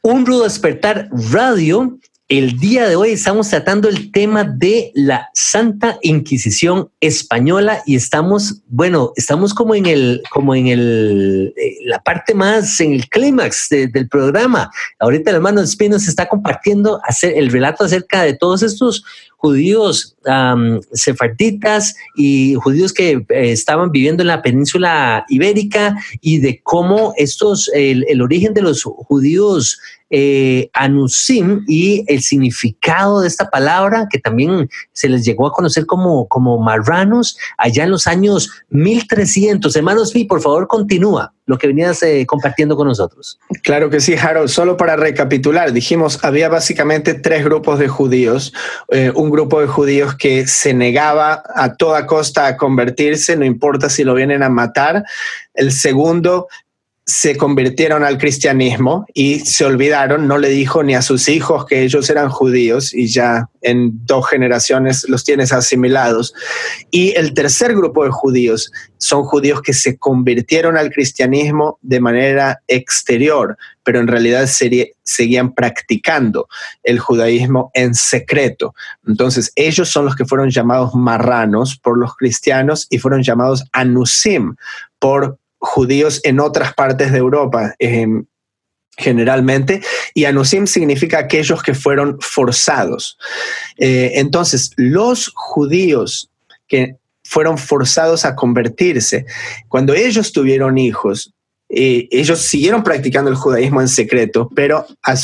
[0.00, 5.98] Un Rudo Despertar Radio el día de hoy estamos tratando el tema de la Santa
[6.00, 12.32] Inquisición española y estamos, bueno, estamos como en el, como en el, eh, la parte
[12.32, 14.70] más, en el clímax del programa.
[15.00, 19.04] Ahorita el hermano Espino se está compartiendo hacer el relato acerca de todos estos
[19.44, 20.16] judíos
[20.92, 27.70] sefarditas y judíos que eh, estaban viviendo en la península ibérica y de cómo estos,
[27.74, 29.78] el, origen de los judíos
[30.08, 35.84] eh, anusim y el significado de esta palabra que también se les llegó a conocer
[35.84, 39.76] como, como marranos allá en los años 1300.
[39.76, 43.38] Hermanos, por favor, continúa lo que venías eh, compartiendo con nosotros.
[43.62, 44.48] Claro que sí, Harold.
[44.48, 48.52] Solo para recapitular, dijimos, había básicamente tres grupos de judíos.
[48.90, 53.90] Eh, un grupo de judíos que se negaba a toda costa a convertirse, no importa
[53.90, 55.04] si lo vienen a matar.
[55.54, 56.48] El segundo
[57.06, 61.82] se convirtieron al cristianismo y se olvidaron, no le dijo ni a sus hijos que
[61.82, 66.32] ellos eran judíos y ya en dos generaciones los tienes asimilados.
[66.90, 72.62] Y el tercer grupo de judíos son judíos que se convirtieron al cristianismo de manera
[72.68, 74.48] exterior, pero en realidad
[75.02, 76.48] seguían practicando
[76.84, 78.74] el judaísmo en secreto.
[79.06, 84.56] Entonces ellos son los que fueron llamados marranos por los cristianos y fueron llamados anusim
[84.98, 87.74] por judíos en otras partes de Europa.
[87.78, 88.26] Em,
[88.96, 89.82] generalmente,
[90.14, 93.18] y anusim significa aquellos que fueron forzados.
[93.76, 96.30] Eh, entonces, los judíos
[96.68, 99.26] que fueron forzados a convertirse,
[99.68, 101.32] cuando ellos tuvieron hijos,
[101.70, 105.14] eh, ellos siguieron practicando el judaísmo en secreto, pero a,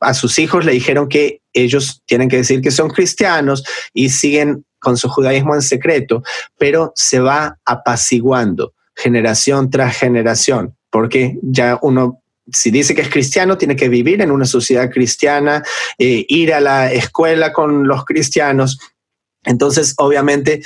[0.00, 4.64] a, sus hijos le dijeron que ellos tienen que decir que son cristianos y siguen
[4.78, 6.22] con su judaísmo en secreto,
[6.58, 13.58] pero se va apaciguando generación tras generación, porque ya uno si dice que es cristiano,
[13.58, 15.62] tiene que vivir en una sociedad cristiana,
[15.98, 18.78] eh, ir a la escuela con los cristianos.
[19.44, 20.62] Entonces, obviamente,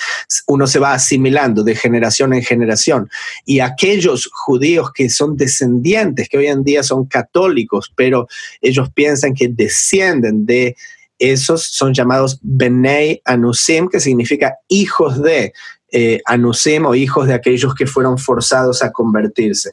[0.47, 3.11] uno se va asimilando de generación en generación.
[3.45, 8.27] Y aquellos judíos que son descendientes, que hoy en día son católicos, pero
[8.61, 10.77] ellos piensan que descienden de
[11.19, 15.53] esos, son llamados Benei Anusim, que significa hijos de
[15.93, 19.73] eh, anusim o hijos de aquellos que fueron forzados a convertirse.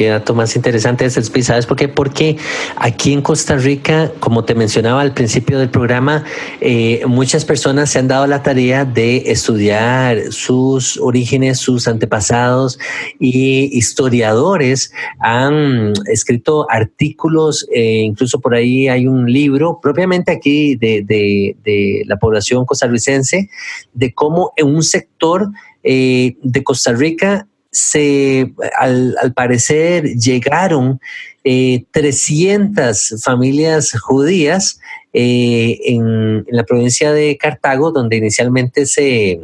[0.00, 1.86] Qué dato más interesante es el ¿sabes por qué?
[1.86, 2.38] Porque
[2.76, 6.24] aquí en Costa Rica, como te mencionaba al principio del programa,
[6.62, 12.78] eh, muchas personas se han dado la tarea de estudiar sus orígenes, sus antepasados
[13.18, 21.04] y historiadores han escrito artículos, eh, incluso por ahí hay un libro propiamente aquí de,
[21.04, 23.50] de la población costarricense,
[23.92, 25.50] de cómo en un sector
[25.82, 31.00] eh, de Costa Rica se, al, parecer, llegaron
[31.42, 34.80] 300 eh, familias judías
[35.12, 39.40] eh, en, la provincia de Cartago, donde inicialmente se,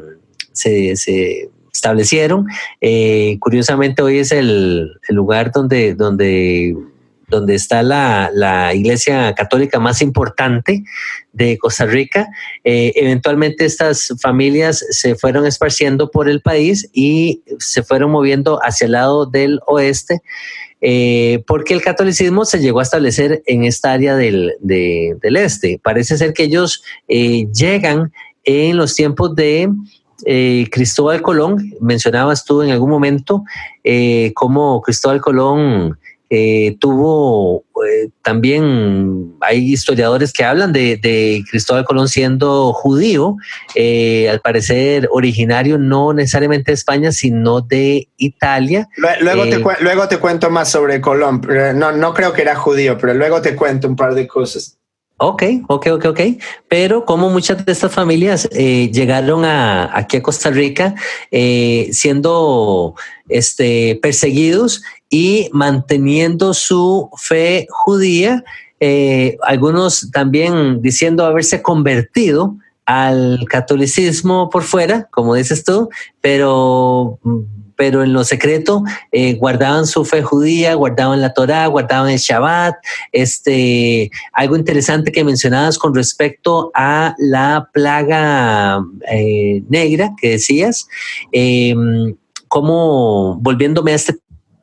[0.53, 2.47] se, establecieron.
[2.81, 6.77] Eh, curiosamente, hoy es el, lugar donde, donde
[7.29, 10.85] donde está la, la iglesia católica más importante
[11.33, 12.29] de Costa Rica.
[12.65, 18.87] Eh, eventualmente estas familias se fueron esparciendo por el país y se fueron moviendo hacia
[18.87, 20.23] el lado del oeste.
[20.81, 25.81] Eh, porque el catolicismo se llegó a establecer en esta área del, del este.
[25.83, 28.13] Parece ser que ellos eh, llegan
[28.45, 29.69] en los tiempos de
[30.71, 33.45] Cristóbal Colón, mencionabas tú en algún momento
[34.35, 35.99] cómo Cristóbal Colón
[36.31, 37.65] eh, tuvo
[38.23, 43.37] también, hay historiadores que hablan de, Cristóbal Colón siendo judío,
[43.77, 48.89] al parecer originario no necesariamente de España, sino de Italia.
[49.21, 51.43] Luego, te, luego te cuento más sobre Colón,
[51.75, 54.79] no, no creo que era judío, pero luego te cuento un par de cosas.
[55.19, 56.21] Ok, ok, ok, ok.
[56.69, 60.95] Pero como muchas de estas familias eh, llegaron a, aquí a Costa Rica
[61.31, 62.95] eh, siendo
[63.31, 68.45] este, perseguidos y manteniendo su fe judía,
[68.81, 75.89] eh, algunos también diciendo haberse convertido al catolicismo por fuera, como dices tú,
[76.21, 77.19] pero
[77.77, 78.83] pero en lo secreto
[79.13, 82.75] eh, guardaban su fe judía, guardaban la Torá, guardaban el Shabbat.
[83.13, 88.83] Este, algo interesante que mencionabas con respecto a la plaga
[89.13, 90.89] eh, negra que decías,
[91.33, 92.17] em,
[92.49, 94.17] como volviéndome a este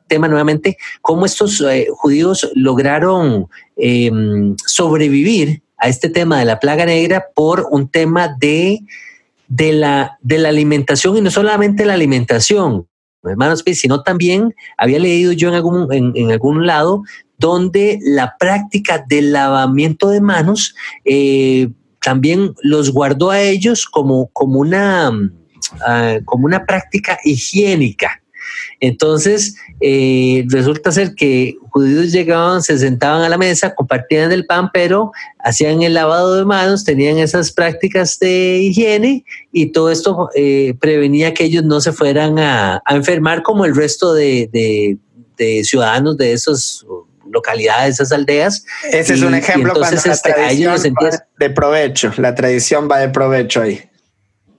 [0.06, 6.86] tema nuevamente, cómo estos eh, judíos lograron em, sobrevivir a este tema de la plaga
[6.86, 8.80] negra por un tema de,
[9.48, 12.86] de, la, de la alimentación y no solamente la alimentación,
[13.22, 17.02] hermanos, sino también había leído yo en algún, en, algún lado
[17.38, 20.74] donde la práctica del lavamiento de manos
[21.04, 21.68] eh,
[22.00, 25.10] también los guardó a ellos como, como, una,
[25.86, 28.22] ah, como una práctica higiénica.
[28.80, 34.70] Entonces, eh, resulta ser que judíos llegaban, se sentaban a la mesa, compartían el pan,
[34.72, 40.74] pero hacían el lavado de manos, tenían esas prácticas de higiene y todo esto eh,
[40.80, 44.98] prevenía que ellos no se fueran a, enfermar como el resto de,
[45.64, 46.84] ciudadanos de esas
[47.28, 48.64] localidades, esas aldeas.
[48.90, 50.94] Ese es un ejemplo entonces, la tradición
[51.38, 53.82] de provecho, la tradición va de provecho ahí.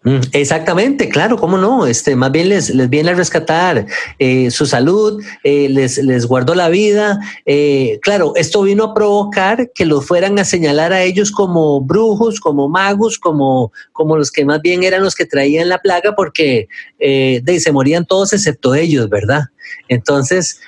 [0.05, 1.87] Mm, exactamente, claro, cómo no.
[1.87, 3.87] Este, más bien les, les viene a rescatar
[4.19, 7.19] eh, su salud, eh, les, les guardó la vida.
[7.45, 12.39] Eh, claro, esto vino a provocar que los fueran a señalar a ellos como brujos,
[12.39, 16.67] como magos, como, como los que más bien eran los que traían la plaga, porque
[16.99, 19.45] de, se morían todos excepto ellos, ¿verdad?
[19.89, 20.59] Entonces,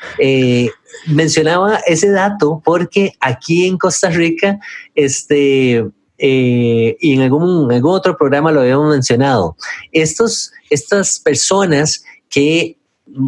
[1.06, 4.60] mencionaba ese dato porque aquí en Costa Rica,
[4.96, 5.86] este,
[6.18, 9.56] eh, y en algún, algún otro programa lo habíamos mencionado,
[9.92, 12.77] estos, estas personas que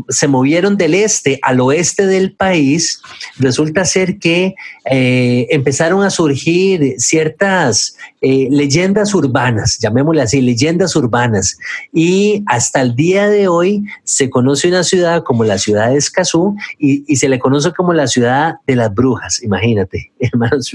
[0.10, 3.02] se movieron del este al oeste del país,
[3.38, 4.56] resulta ser que
[4.92, 11.58] eh, empezaron a surgir ciertas eh, leyendas urbanas, llamémosle así, leyendas urbanas.
[11.94, 16.56] Y hasta el día de hoy se conoce una ciudad como la ciudad de Escazú
[16.78, 20.72] y, se le conoce como la ciudad de las brujas, imagínate, hermanos,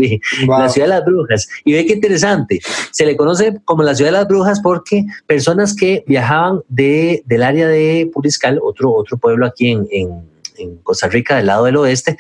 [0.47, 1.49] la ciudad de las brujas.
[1.65, 5.75] Y ve qué interesante, se le conoce como la ciudad de las brujas porque personas
[5.75, 10.34] que viajaban de, del área de Puriscal, otro, otro pueblo aquí en en
[10.83, 12.17] Costa Rica, del lado del oeste,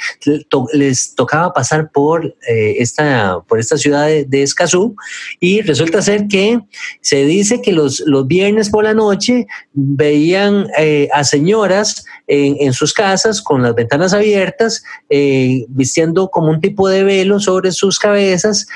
[0.72, 4.94] les tocaba pasar por, eh, esta, por esta ciudad de, Escazú
[5.40, 6.60] y resulta ser que
[7.00, 12.92] se dice que los, los viernes por la noche veían eh, a señoras en, sus
[12.92, 18.66] casas con las ventanas abiertas, eh, vistiendo como un tipo de velo sobre sus cabezas,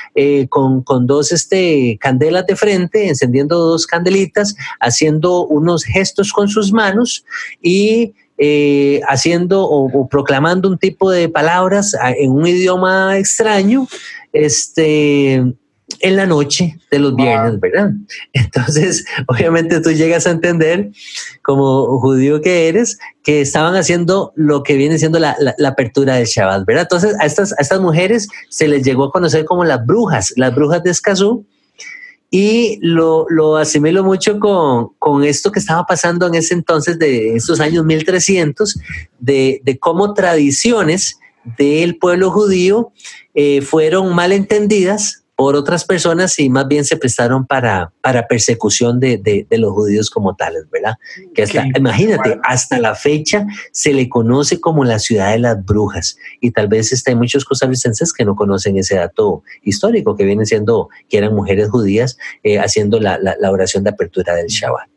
[0.49, 6.71] con, con, dos este, candelas de frente, encendiendo dos candelitas, haciendo unos gestos con sus
[6.71, 7.25] manos
[7.61, 13.87] y eh, haciendo o, proclamando un tipo de palabras en un idioma extraño,
[14.31, 15.43] este,
[15.99, 17.91] en la noche de los viernes, ¿verdad?
[18.33, 20.91] Entonces, obviamente tú llegas a entender,
[21.41, 25.35] como judío que eres, que estaban haciendo lo que viene siendo la,
[25.65, 26.83] apertura del Shabbat, ¿verdad?
[26.83, 30.53] Entonces, a estas, a estas mujeres se les llegó a conocer como las brujas, las
[30.55, 31.45] brujas de Escazú,
[32.31, 37.35] y lo, lo asimilo mucho con, con, esto que estaba pasando en ese entonces, de
[37.35, 38.79] estos años 1300,
[39.19, 41.19] de, de cómo tradiciones
[41.57, 42.91] del pueblo judío
[43.33, 48.99] eh, fueron mal entendidas por otras personas y más bien se prestaron para, para persecución
[48.99, 50.95] de, de, los judíos como tales, ¿verdad?
[51.33, 56.17] Que hasta, imagínate, hasta la fecha se le conoce como la ciudad de las brujas
[56.41, 60.45] y tal vez este, hay muchos costarricenses que no conocen ese dato histórico que viene
[60.45, 64.89] siendo que eran mujeres judías eh, haciendo la, la, oración de apertura del Shabbat.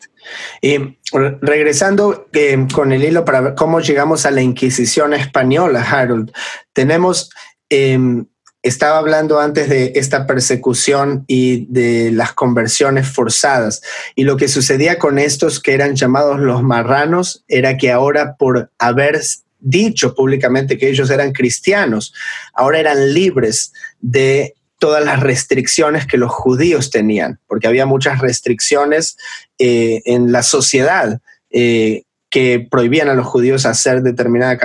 [0.60, 0.98] Y
[1.40, 6.32] regresando eh, con el hilo para ver cómo llegamos a la Inquisición española, Harold,
[6.72, 7.30] tenemos
[7.68, 8.26] em,
[8.62, 13.82] estaba hablando antes de esta persecución y de las conversiones forzadas.
[14.14, 18.70] Y lo que sucedía con estos que eran llamados los marranos era que ahora por
[18.78, 19.20] haber
[19.58, 22.12] dicho públicamente que ellos eran cristianos,
[22.54, 29.16] ahora eran libres de todas las restricciones que los judíos tenían, porque había muchas restricciones
[29.58, 34.58] eh, en la sociedad eh, que prohibían a los judíos hacer determinada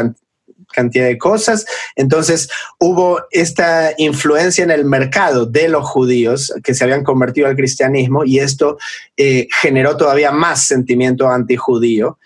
[0.77, 1.65] cantidad de cosas.
[1.95, 2.49] Entonces
[2.79, 8.23] hubo esta influencia en el mercado de los judíos que se habían convertido al cristianismo
[8.23, 8.77] y esto
[9.17, 12.19] eh, generó todavía más sentimiento antijudío.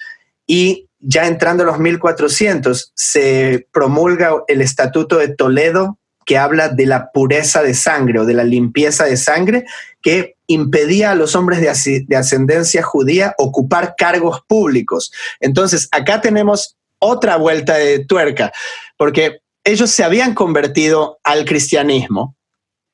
[0.46, 6.86] Y ya entrando a los 1400 se promulga el Estatuto de Toledo que habla de
[6.86, 9.66] la pureza de sangre o de la limpieza de sangre
[10.02, 15.12] que impedía a los hombres de ascendencia judía ocupar cargos públicos.
[15.40, 18.54] Entonces, acá tenemos otra vuelta de tuerca,
[18.98, 22.36] porque ellos se habían convertido al cristianismo,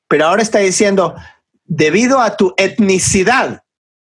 [0.08, 1.14] pero ahora está diciendo,
[1.64, 3.62] debido a tu etnicidad,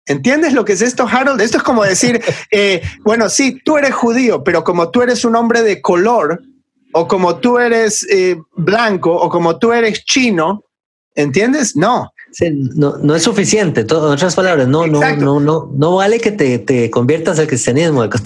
[0.06, 1.40] ¿Entiendes lo que es esto, Harold?
[1.40, 2.20] Esto es como decir,
[2.50, 6.42] eh, bueno, sí, tú eres judío, pero como tú eres un hombre de color,
[6.92, 10.62] o como tú eres eh, blanco, o como tú eres chino,
[11.14, 11.74] ¿entiendes?
[11.74, 12.12] No.
[12.76, 16.58] no, no, es suficiente, en otras palabras, no, no, no, no, no vale que te,
[16.58, 18.18] te conviertas al cristianismo, lo que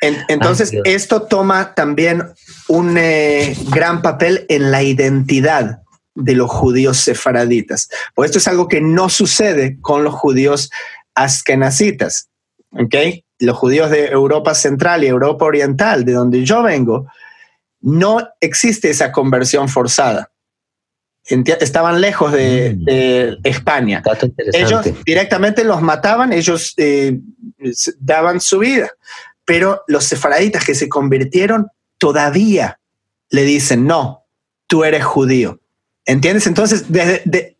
[0.00, 2.24] entonces, esto toma también
[2.68, 5.82] un eh, gran papel en la identidad
[6.14, 7.88] de los judíos sefaraditas.
[8.14, 10.70] Pues esto es algo que no sucede con los judíos
[11.14, 12.28] askenazitas.
[12.70, 13.24] ¿okay?
[13.38, 17.06] Los judíos de Europa Central y Europa Oriental, de donde yo vengo,
[17.80, 20.30] no existe esa conversión forzada.
[21.24, 22.74] Estaban lejos de,
[23.40, 23.46] mm.
[23.46, 24.02] España.
[24.52, 27.18] Ellos directamente los mataban, ellos eh,
[28.00, 28.90] daban su vida
[29.48, 32.80] pero los sefaraditas que se convirtieron todavía
[33.30, 34.26] le dicen, no,
[34.66, 35.58] tú eres judío.
[36.04, 36.46] ¿Entiendes?
[36.46, 37.56] Entonces, desde,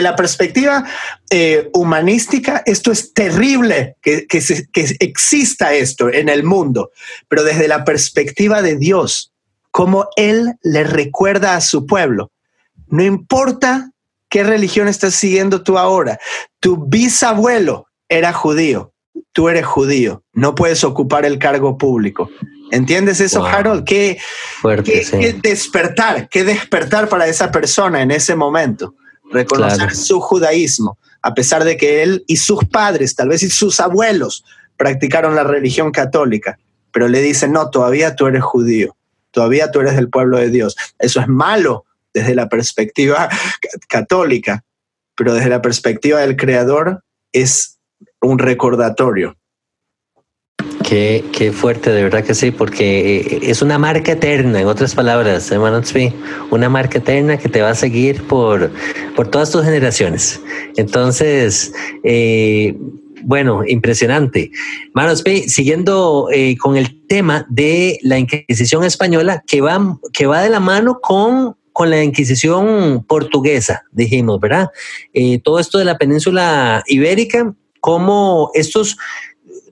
[0.00, 0.84] la perspectiva
[1.30, 4.40] eh, humanística, esto es terrible que, que,
[4.72, 6.92] que exista esto en el mundo,
[7.26, 9.32] pero desde la perspectiva de Dios,
[9.72, 12.30] como Él le recuerda a su pueblo,
[12.86, 13.90] no importa
[14.28, 16.20] qué religión estás siguiendo tú ahora,
[16.60, 18.91] tu bisabuelo era judío,
[19.32, 22.30] tú eres judío, no puedes ocupar el cargo público.
[22.70, 23.84] ¿Entiendes eso, Harold?
[23.84, 24.18] ¿Qué,
[25.42, 28.94] despertar, qué despertar para esa persona en ese momento?
[29.30, 33.78] Reconocer su judaísmo, a pesar de que él y sus padres, tal vez y sus
[33.80, 34.44] abuelos,
[34.76, 36.58] practicaron la religión católica,
[36.92, 38.96] pero le dicen, no, todavía tú eres judío,
[39.30, 40.76] todavía tú eres del pueblo de Dios.
[40.98, 43.28] Eso es malo desde la perspectiva
[43.88, 44.64] católica,
[45.14, 47.78] pero desde la perspectiva del Creador es
[48.22, 49.36] un recordatorio.
[50.88, 54.94] Qué, qué, fuerte, de verdad que sí, porque eh, es una marca eterna, en otras
[54.94, 55.80] palabras, hermano
[56.50, 58.70] una marca eterna que te va a seguir por,
[59.16, 60.40] por todas tus generaciones.
[60.76, 61.72] Entonces,
[62.04, 62.76] eh,
[63.22, 64.50] bueno, impresionante.
[64.92, 70.50] Manos siguiendo eh, con el tema de la Inquisición española, que va, que va de
[70.50, 74.68] la mano con, con la Inquisición portuguesa, dijimos, ¿verdad?
[75.42, 78.96] todo esto de la península ibérica cómo estos,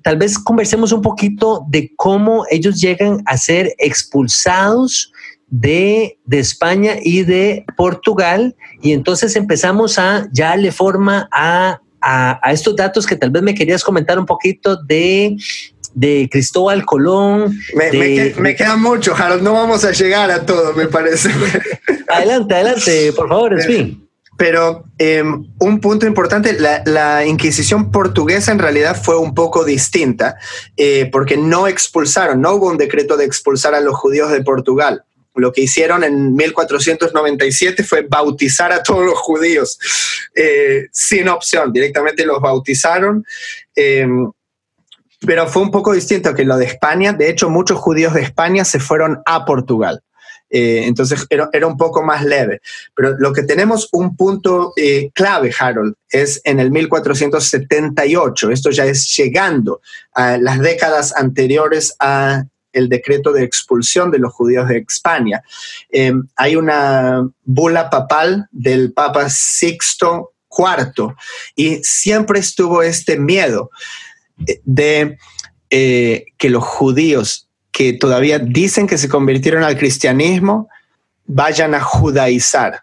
[0.02, 5.12] tal vez conversemos un poquito de cómo ellos llegan a ser expulsados
[5.48, 11.80] de, España y de Portugal y entonces empezamos a ya darle forma a,
[12.50, 15.36] estos datos que tal vez me querías comentar un poquito de
[15.92, 17.58] de Cristóbal Colón.
[17.74, 19.42] Me, queda mucho, Harold.
[19.42, 21.30] No vamos a llegar a todo, me parece.
[22.08, 24.08] adelante, adelante, por favor, fin.
[24.40, 30.36] Pero em, un punto importante, la, Inquisición portuguesa en realidad fue un poco distinta,
[30.78, 35.04] eh, porque no expulsaron, no hubo un decreto de expulsar a los judíos de Portugal.
[35.34, 39.78] Lo que hicieron en 1497 fue bautizar a todos los judíos
[40.34, 43.22] eh, sin opción, directamente los bautizaron.
[43.74, 44.30] Em,
[45.20, 47.12] pero fue un poco distinto que lo de España.
[47.12, 50.02] De hecho, muchos judíos de España se fueron a Portugal.
[50.50, 52.60] Eh, entonces era, un poco más leve.
[52.94, 58.50] Pero lo que tenemos un punto eh, clave, Harold, es en el 1478.
[58.50, 59.80] Esto ya es llegando
[60.12, 65.42] a las décadas anteriores a el decreto de expulsión de los judíos de España.
[65.90, 71.14] Em, hay una bula papal del Papa Sixto IV
[71.56, 73.70] y siempre estuvo este miedo
[74.64, 75.18] de
[75.70, 80.68] eh, que los judíos que todavía dicen que se convirtieron al cristianismo
[81.26, 82.82] vayan a judaizar,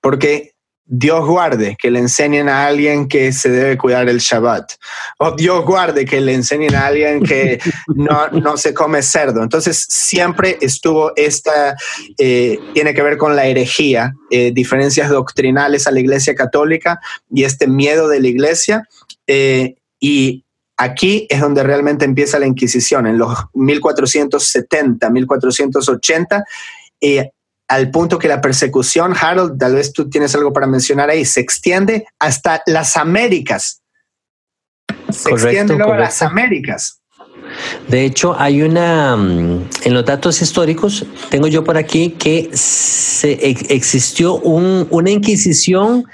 [0.00, 0.56] porque
[0.88, 4.74] Dios guarde que le enseñen a alguien que se debe cuidar el Shabbat.
[5.18, 7.58] O Dios guarde que le enseñen a alguien que
[7.88, 9.42] no, se come cerdo.
[9.42, 11.74] Entonces siempre estuvo esta,
[12.18, 17.42] eh, tiene que ver con la herejía, eh, diferencias doctrinales a la Iglesia Católica y
[17.42, 18.88] este miedo de la Iglesia.
[19.26, 20.44] Eh, y
[20.76, 26.44] aquí es donde realmente empieza la Inquisición, en los 1470, 1480
[27.68, 31.40] al punto que la persecución, Harold, tal vez tú tienes algo para mencionar ahí, se
[31.40, 33.82] extiende hasta las Américas.
[35.10, 37.00] Se extiende luego a las Américas.
[37.88, 43.32] De hecho, hay una, mm, en los datos históricos, tengo yo por aquí que se
[43.42, 46.04] existió una inquisición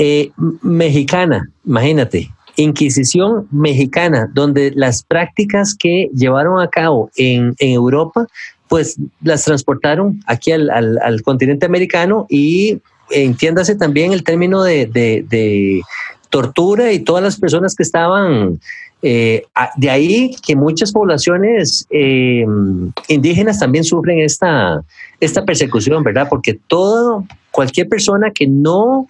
[0.00, 0.30] eh,
[0.62, 2.30] mexicana, imagínate,
[2.60, 8.26] Inquisición mexicana, donde las prácticas que llevaron a cabo en, Europa
[8.66, 12.80] pues las transportaron aquí al, continente americano y
[13.10, 15.82] entiéndase también el término de,
[16.30, 18.60] tortura y todas las personas que estaban
[19.02, 19.44] eh,
[19.76, 22.44] de ahí que muchas poblaciones eh,
[23.06, 24.82] indígenas también sufren esta,
[25.20, 26.26] esta persecución, ¿verdad?
[26.28, 29.06] Porque todo, cualquier persona que no,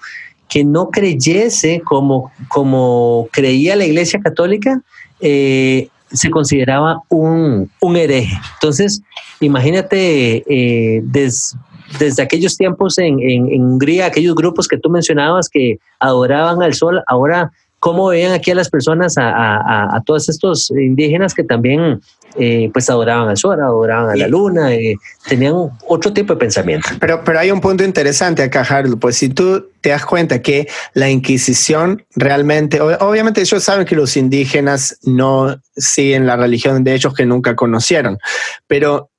[0.48, 4.80] que no creyese como, como creía la Iglesia Católica,
[5.20, 8.34] eh, se consideraba un, un hereje.
[8.54, 9.02] Entonces,
[9.40, 16.62] imagínate eh, desde aquellos tiempos en, en, Hungría, aquellos grupos que tú mencionabas que adoraban
[16.62, 21.34] al sol, ahora cómo veían aquí a las personas, a, a, a todos estos indígenas
[21.34, 22.00] que también
[22.36, 25.54] eh, pues adoraban al sol, adoraban a la luna, eh, tenían
[25.86, 26.88] otro tipo de pensamiento.
[27.00, 30.68] Pero, pero hay un punto interesante acá, Harold, pues si tú te das cuenta que
[30.94, 37.14] la Inquisición realmente, obviamente ellos saben que los indígenas no siguen la religión de ellos
[37.14, 38.18] que nunca conocieron,
[38.66, 39.10] pero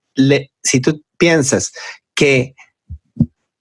[0.64, 1.72] si tú piensas
[2.14, 2.56] que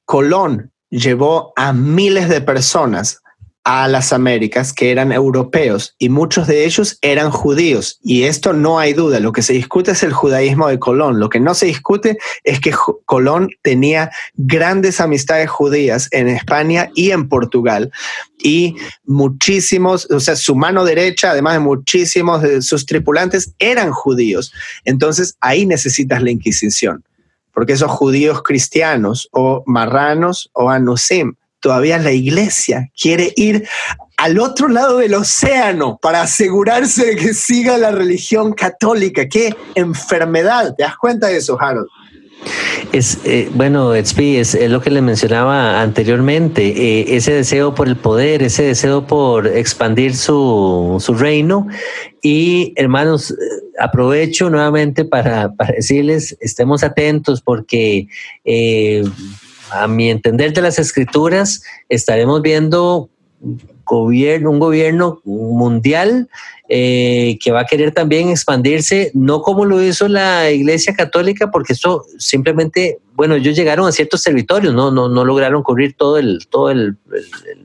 [0.04, 3.22] Colón llevó a miles de personas
[3.70, 7.98] a las Américas que eran europeos y muchos de ellos eran judíos.
[8.02, 11.20] Y esto no hay duda, lo que se discute es el judaísmo de Colón.
[11.20, 12.72] Lo que no se discute es que
[13.04, 17.92] Colón tenía grandes amistades judías en España y en Portugal.
[18.38, 24.50] Y muchísimos, o sea, su mano derecha, además de muchísimos de sus tripulantes, eran judíos.
[24.86, 27.04] Entonces ahí necesitas la Inquisición,
[27.52, 33.68] porque esos judíos cristianos o marranos o anusim todavía la iglesia quiere ir
[34.16, 39.28] al otro lado del océano para asegurarse de que siga la religión católica.
[39.28, 40.74] ¡Qué enfermedad!
[40.76, 41.86] ¿Te das cuenta de eso, Harold?
[42.92, 47.96] Es eh, bueno, es, es, lo que le mencionaba anteriormente, eh, ese deseo por el
[47.96, 51.66] poder, ese deseo por expandir su, su reino.
[52.22, 53.34] Y hermanos, eh,
[53.78, 58.06] aprovecho nuevamente para decirles, estemos atentos porque
[59.70, 63.08] a mi entender de las escrituras, estaremos viendo
[63.88, 66.28] gobierno, un gobierno mundial
[66.70, 71.72] eh, que va a querer también expandirse, no como lo hizo la Iglesia Católica, porque
[71.72, 76.46] esto simplemente, bueno, ellos llegaron a ciertos territorios, no, no, no lograron cubrir todo el,
[76.50, 76.98] todo el,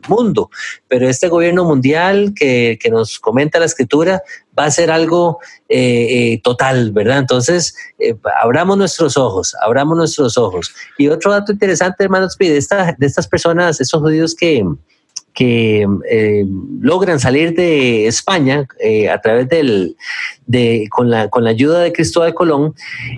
[0.07, 0.49] mundo,
[0.87, 4.21] pero este gobierno mundial que, que, nos comenta la Escritura
[4.57, 7.19] va a ser algo eh, eh, total, ¿verdad?
[7.19, 7.75] Entonces,
[8.41, 10.73] abramos nuestros ojos, abramos nuestros ojos.
[10.97, 14.63] Y otro dato interesante, hermanos, de, esta, de estas personas, estos judíos que
[15.33, 16.45] que eh,
[16.79, 19.97] logran salir de España eh, a través del,
[20.45, 22.75] de, con, la, con la ayuda de Cristóbal Colón,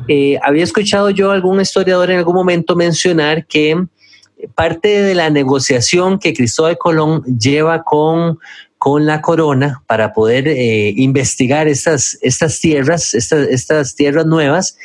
[0.08, 3.86] eh, había escuchado yo algún historiador en algún momento mencionar que
[4.54, 8.40] parte de la negociación que Cristóbal Colón lleva con,
[8.78, 14.78] con la corona para poder investigar estas, estas tierras, estas, estas tierras nuevas,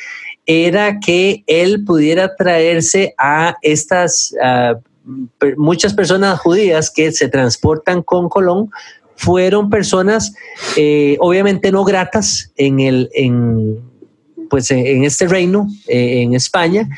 [0.47, 4.35] era que él pudiera traerse a estas
[5.57, 8.70] muchas personas judías que se transportan con Colón
[9.16, 10.32] fueron personas
[10.76, 13.80] eh, obviamente no gratas en, el, en,
[14.48, 16.88] pues en este reino, eh, en España.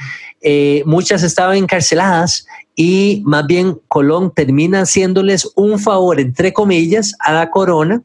[0.41, 7.33] Eh, muchas estaban encarceladas y más bien Colón termina haciéndoles un favor, entre comillas, a
[7.33, 8.03] la corona,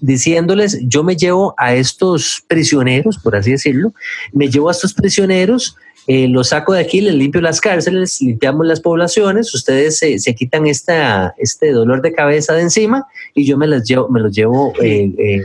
[0.00, 3.92] diciéndoles, yo me llevo a estos prisioneros, por así decirlo,
[4.32, 5.76] me llevo a estos prisioneros
[6.06, 10.34] eh, los saco de aquí, les limpio las cárceles, limpiamos las poblaciones, ustedes se, se
[10.34, 14.34] quitan esta, este dolor de cabeza de encima y yo me, las llevo, me los
[14.34, 15.42] llevo eh, eh,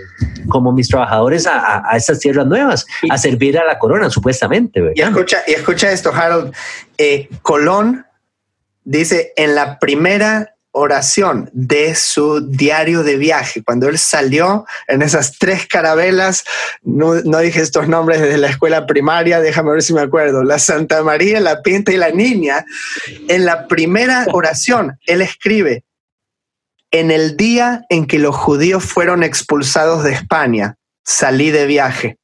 [0.49, 4.91] como mis trabajadores a, a, estas tierras nuevas, a servir a la corona, supuestamente.
[4.95, 6.53] Y escucha, y escucha esto, Harold.
[7.41, 8.05] Colón
[8.83, 13.61] dice, en la primera oración de su diario de viaje.
[13.63, 16.43] Cuando él salió en esas tres carabelas,
[16.81, 21.03] no, dije estos nombres desde la escuela primaria, déjame ver si me acuerdo, la Santa
[21.03, 22.65] María, la Pinta y la Niña.
[23.27, 25.83] En la primera oración, él escribe,
[26.91, 32.17] en el día en que los judíos fueron expulsados de España, salí de viaje.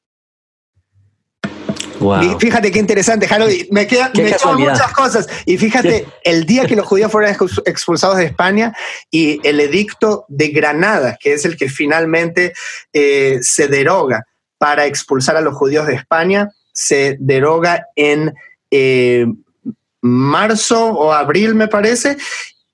[2.00, 3.68] Y fíjate qué interesante, Harold.
[3.70, 4.12] Me quedan
[4.56, 5.28] muchas cosas.
[5.44, 7.34] Y fíjate, el día que los judíos fueron
[7.64, 8.74] expulsados de España
[9.10, 12.52] y el edicto de Granada, que es el que finalmente
[12.92, 14.24] eh, se deroga
[14.58, 18.34] para expulsar a los judíos de España, se deroga en
[18.70, 19.26] eh,
[20.00, 22.16] marzo o abril, me parece,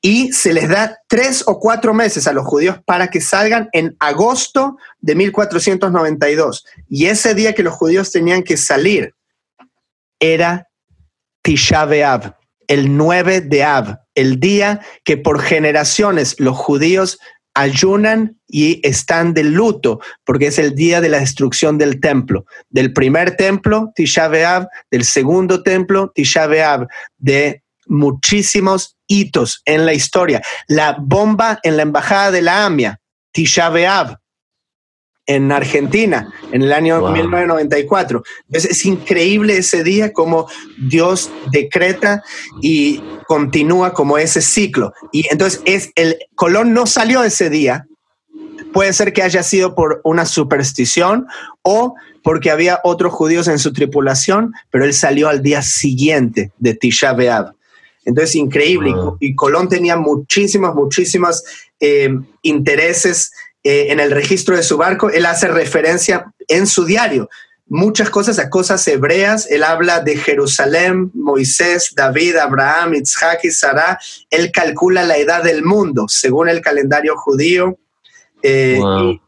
[0.04, 3.96] y se les da tres o cuatro meses a los judíos para que salgan en
[4.00, 6.64] agosto de 1492.
[6.88, 9.14] Y ese día que los judíos tenían que salir
[10.18, 10.68] era
[11.42, 12.34] Tisha B'Av,
[12.66, 17.18] el 9 de Av, el día que por generaciones los judíos
[17.54, 22.44] ayunan y están de luto, porque es el día de la destrucción del templo.
[22.70, 26.88] Del primer templo, Tisha B'Av, del segundo templo, Tisha B'Av,
[27.18, 30.42] de muchísimos hitos en la historia.
[30.66, 32.98] La bomba en la embajada de la AMIA,
[33.32, 34.16] Tisha B'Av,
[35.26, 38.22] en Argentina en el año 1994.
[38.50, 40.48] es increíble ese día como
[40.78, 42.22] Dios decreta
[42.60, 44.92] y continúa como ese ciclo.
[45.12, 47.86] Y entonces es el Colón no salió ese día.
[48.72, 51.26] Puede ser que haya sido por una superstición
[51.62, 51.94] o
[52.24, 57.12] porque había otros judíos en su tripulación, pero él salió al día siguiente de Tisha
[57.12, 57.52] B'Av.
[58.04, 58.92] Entonces, increíble.
[59.20, 61.44] Y, Colón tenía muchísimos, muchísimos
[61.80, 62.10] eh,
[62.42, 63.32] intereses
[63.62, 65.10] eh, en el registro de su barco.
[65.10, 67.28] Él hace referencia en su diario
[67.68, 69.46] muchas cosas a cosas hebreas.
[69.50, 73.98] Él habla de Jerusalén, Moisés, David, Abraham, Isaac y Sarah.
[74.30, 77.78] Él calcula la edad del mundo según el calendario judío.
[78.44, 78.80] Eh,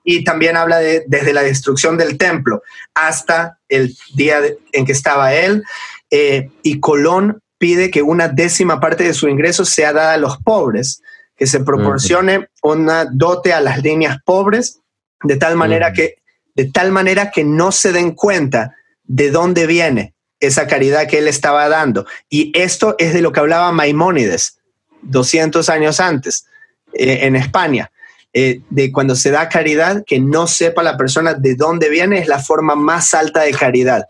[0.02, 2.62] y, también habla de, desde la destrucción del templo
[2.94, 4.40] hasta el día
[4.72, 5.62] en que estaba él.
[6.10, 11.00] y Colón pide que una décima parte de su ingreso sea dada a los pobres,
[11.34, 14.80] que se proporcione una dote a las líneas pobres,
[15.22, 16.16] de tal manera que
[16.54, 21.26] de tal manera que no se den cuenta de dónde viene esa caridad que él
[21.26, 22.04] estaba dando.
[22.28, 24.58] Y esto es de lo que hablaba Maimónides
[25.00, 26.44] 200 años antes
[26.92, 27.90] eh, en España.
[28.34, 32.28] Eh, de cuando se da caridad, que no sepa la persona de dónde viene, es
[32.28, 34.06] la forma más alta de caridad.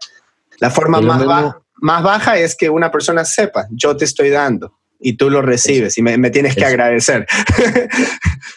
[0.58, 4.72] La forma más baja, más baja es que una persona sepa, yo te estoy dando
[5.04, 7.26] y tú lo recibes y me, tienes que agradecer.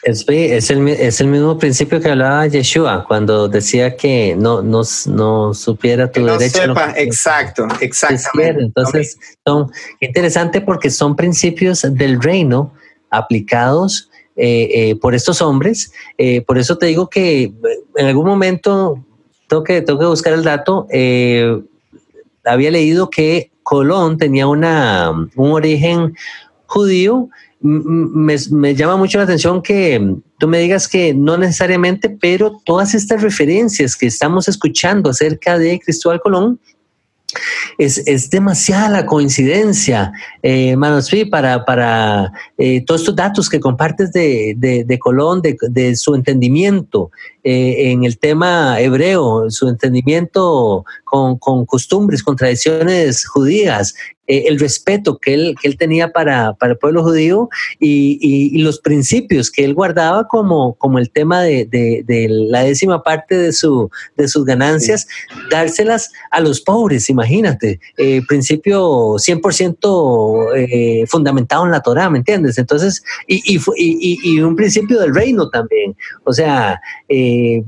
[0.04, 4.84] Es, es, el, es, el, mismo principio que hablaba Yeshua cuando decía que no, no,
[5.08, 6.62] no supiera tu no derecho.
[6.62, 8.64] Sepa, exacto, exactamente.
[8.64, 12.74] Entonces, son interesante porque son principios del reino
[13.10, 15.92] aplicados eh, eh, por estos hombres.
[16.18, 17.52] Eh, por eso te digo que
[17.96, 19.04] en algún momento
[19.50, 20.88] tengo que, tengo que buscar el dato
[22.48, 26.16] había leído que Colón tenía una, un origen
[26.66, 27.30] judío.
[27.60, 32.94] Me, me, llama mucho la atención que tú me digas que no necesariamente, pero todas
[32.94, 36.60] estas referencias que estamos escuchando acerca de Cristóbal Colón
[37.78, 40.12] es, es, demasiada la coincidencia,
[40.42, 40.76] eh,
[41.30, 47.12] para, para eh, todos estos datos que compartes de, de, Colón, de, de, su entendimiento
[47.44, 53.94] eh, en el tema hebreo, su entendimiento con, con costumbres, con tradiciones judías,
[54.28, 57.50] eh, el respeto que él, que él tenía para, para el pueblo judío
[57.80, 62.64] y, y, los principios que él guardaba como, como el tema de, de, de la
[62.64, 65.08] décima parte de, su, de sus ganancias,
[65.50, 72.58] dárselas a los pobres, imagínate, eh, principio 100% eh, fundamentado en la Torah, ¿me entiendes?
[72.58, 73.60] Entonces, y, y,
[74.24, 77.64] y, un principio del reino también, o sea, eh,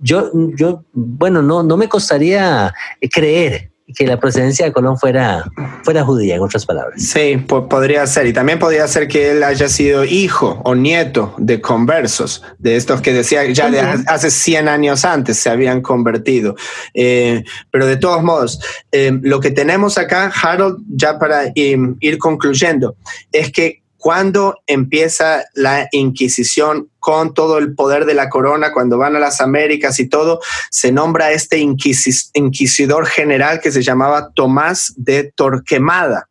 [0.00, 2.72] yo, yo, bueno, no, no me costaría
[3.12, 5.44] creer que la procedencia de Colón fuera,
[5.82, 7.02] fuera judía, en otras palabras.
[7.02, 8.26] Sí, podría ser.
[8.26, 13.00] Y también podría ser que él haya sido hijo o nieto de conversos, de estos
[13.00, 16.54] que decía ya de hace 100 años antes se habían convertido.
[16.94, 18.60] Eh, pero de todos modos,
[18.92, 22.96] eh, lo que tenemos acá, Harold, ya para ir concluyendo,
[23.32, 29.16] es que cuando empieza la Inquisición con todo el poder de la corona, cuando van
[29.16, 30.40] a las Américas y todo,
[30.70, 36.30] se nombra este inquisidor general que se llamaba Tomás de Torquemada.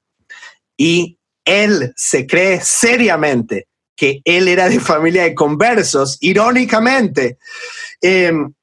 [0.77, 7.37] Y él se cree seriamente que él era de familia de conversos, irónicamente.
[8.01, 8.53] Em,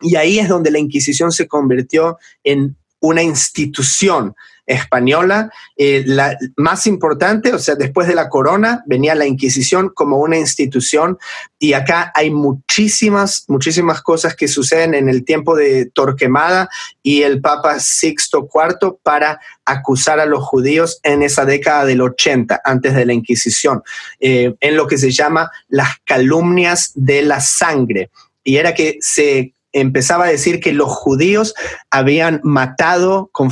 [0.00, 4.34] y ahí es donde la Inquisición se convirtió en una institución
[4.66, 5.50] española.
[5.76, 10.36] Eh, la más importante, o sea, después de la corona, venía la Inquisición como una
[10.36, 11.18] institución
[11.58, 16.68] y acá hay muchísimas, muchísimas cosas que suceden en el tiempo de Torquemada
[17.02, 22.60] y el Papa Sixto IV para acusar a los judíos en esa década del 80,
[22.64, 23.82] antes de la Inquisición,
[24.20, 28.10] eh, en lo que se llama las calumnias de la sangre.
[28.44, 31.54] Y era que se empezaba a decir que los judíos
[31.90, 33.50] habían matado con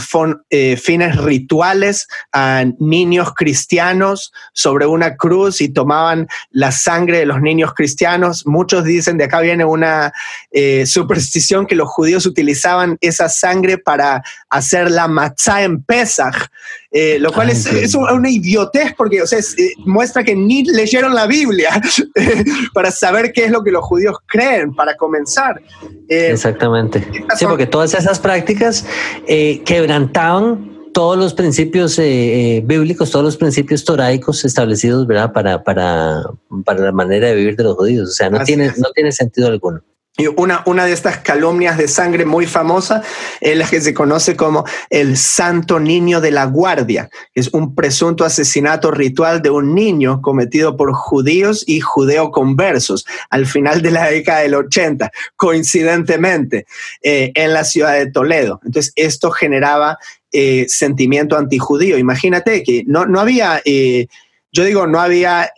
[0.51, 7.41] eh, fines rituales a niños cristianos sobre una cruz y tomaban la sangre de los
[7.41, 8.47] niños cristianos.
[8.47, 10.13] Muchos dicen, de acá viene una
[10.51, 16.49] eh, superstición que los judíos utilizaban esa sangre para hacer la matzah en Pesach,
[16.97, 19.41] eh, lo cual ah, es, una idiotez porque o sea,
[19.85, 21.83] muestra que ni leyeron la Biblia
[22.73, 25.61] para saber qué es lo que los judíos creen, para comenzar.
[26.09, 27.05] Eh, Exactamente.
[27.37, 28.87] Sí, porque todas esas prácticas
[29.27, 35.33] eh, quebrantaban todos los principios eh, bíblicos, todos los principios toraicos establecidos, ¿verdad?
[35.33, 36.23] Para, para,
[36.65, 38.09] para la manera de vivir de los judíos.
[38.09, 39.83] O sea, no, tiene, no tiene sentido alguno.
[40.17, 43.03] Y una, una de estas calumnias de sangre muy famosa
[43.41, 47.11] es la que se conoce como el Santo Niño de la Guardia.
[47.35, 53.83] Es un presunto asesinato ritual de un niño cometido por judíos y judeoconversos al final
[53.83, 56.67] de la década del 80, coincidentemente,
[57.03, 58.61] eh, en la ciudad de Toledo.
[58.65, 59.99] Entonces, esto generaba
[60.31, 61.99] eh, sentimiento antijudío.
[61.99, 64.07] Imagínate que no, no había, eh,
[64.53, 65.51] yo digo, no había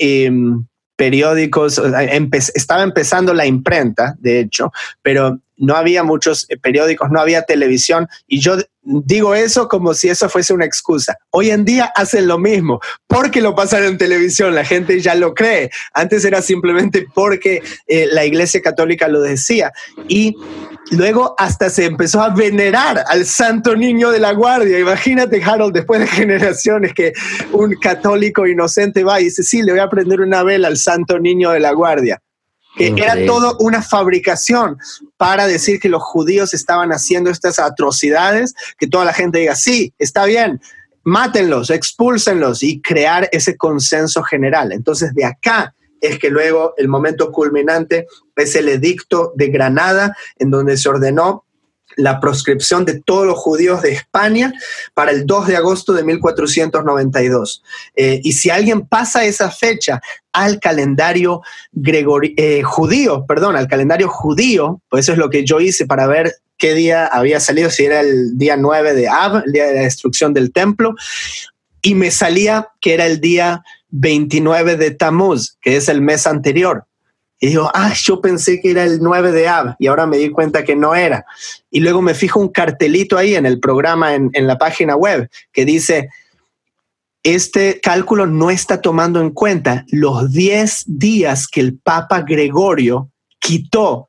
[0.96, 1.80] periódicos,
[2.54, 4.72] estaba empezando la imprenta, de hecho,
[5.02, 10.08] pero no había muchos eh, periódicos, no había televisión y yo digo eso como si
[10.08, 11.18] eso fuese una excusa.
[11.30, 15.34] Hoy en día hacen lo mismo, porque lo pasan en televisión, la gente ya lo
[15.34, 15.70] cree.
[15.92, 19.72] Antes era simplemente porque eh, la Iglesia Católica lo decía.
[20.08, 20.36] Y
[20.92, 24.78] luego hasta se empezó a venerar al Santo Niño de la Guardia.
[24.78, 27.12] Imagínate, Harold, después de generaciones que
[27.52, 31.18] un católico inocente va y dice, sí, le voy a prender una vela al Santo
[31.18, 32.20] Niño de la Guardia
[32.76, 34.76] que era todo una fabricación
[35.16, 39.94] para decir que los judíos estaban haciendo estas atrocidades, que toda la gente diga, sí,
[39.98, 40.60] está bien,
[41.02, 44.72] mátenlos, expúlsenlos y crear ese consenso general.
[44.72, 48.06] Entonces, de acá es que luego el momento culminante
[48.36, 51.45] es el edicto de Granada, en donde se ordenó
[51.96, 54.52] la proscripción de todos los judíos de España
[54.94, 57.62] para el 2 de agosto de 1492.
[57.96, 60.00] Eh, y si alguien pasa esa fecha
[60.32, 61.40] al calendario
[62.36, 66.34] eh, judío, perdón, al calendario judío, pues eso es lo que yo hice para ver
[66.58, 69.82] qué día había salido, si era el día 9 de Ab, el día de la
[69.82, 70.94] destrucción del templo,
[71.82, 76.86] y me salía que era el día 29 de Tammuz, que es el mes anterior.
[77.38, 80.30] Y digo, ah, yo pensé que era el 9 de Ab y ahora me di
[80.30, 81.24] cuenta que no era.
[81.70, 85.28] Y luego me fijo un cartelito ahí en el programa, en, en la página web,
[85.52, 86.08] que dice,
[87.22, 94.08] este cálculo no está tomando en cuenta los 10 días que el Papa Gregorio quitó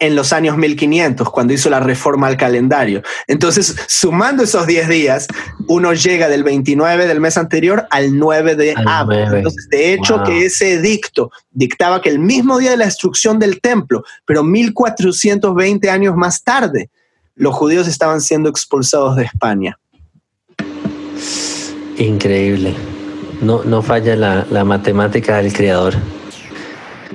[0.00, 3.02] en los años 1500, cuando hizo la reforma al calendario.
[3.26, 5.28] Entonces, sumando esos 10 días,
[5.68, 9.26] uno llega del 29 del mes anterior al 9 de abril.
[9.30, 13.60] Entonces, de hecho, que ese edicto dictaba que el mismo día de la destrucción del
[13.60, 16.88] templo, pero 1420 años más tarde,
[17.36, 19.78] los judíos estaban siendo expulsados de España.
[21.98, 22.74] Increíble.
[23.42, 25.94] No, no falla la, la matemática del creador.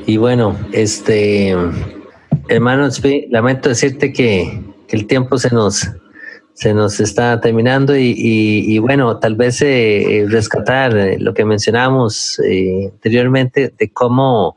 [0.06, 1.56] Y bueno, este
[2.48, 2.90] Hermano,
[3.30, 5.90] lamento decirte que, el tiempo se nos,
[6.54, 12.40] se nos está terminando y, bueno, tal vez eh, eh, rescatar eh, lo que mencionamos
[12.94, 14.56] anteriormente de cómo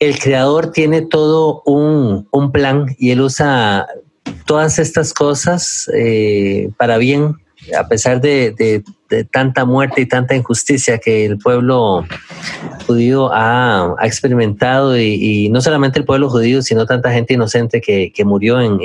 [0.00, 3.86] el creador tiene todo un, un plan y él usa
[4.46, 5.88] todas estas cosas
[6.76, 7.36] para bien
[7.78, 8.82] a pesar de,
[9.30, 12.04] tanta muerte y tanta injusticia que el pueblo
[12.86, 18.60] judío ha, experimentado, y, no solamente el pueblo judío, sino tanta gente inocente que, murió
[18.60, 18.80] en,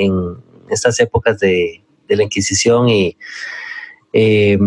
[0.70, 3.16] estas épocas de, la Inquisición, y,
[4.12, 4.58] eh,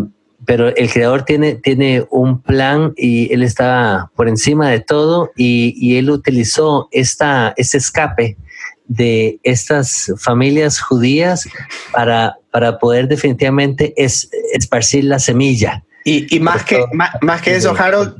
[0.45, 5.97] pero el Creador tiene, tiene un plan y Él está por encima de todo, y,
[5.97, 8.37] Él utilizó esta, este escape
[8.85, 11.47] de estas familias judías
[11.91, 15.83] para, para poder definitivamente es, esparcir la semilla.
[16.05, 16.83] Y, más, que,
[17.21, 18.15] más, que eso, Harold,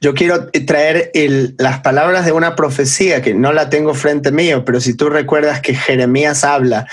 [0.00, 1.12] yo quiero traer
[1.58, 5.60] las palabras de una profecía que no la tengo frente mío, pero si tú recuerdas
[5.60, 6.88] que Jeremías habla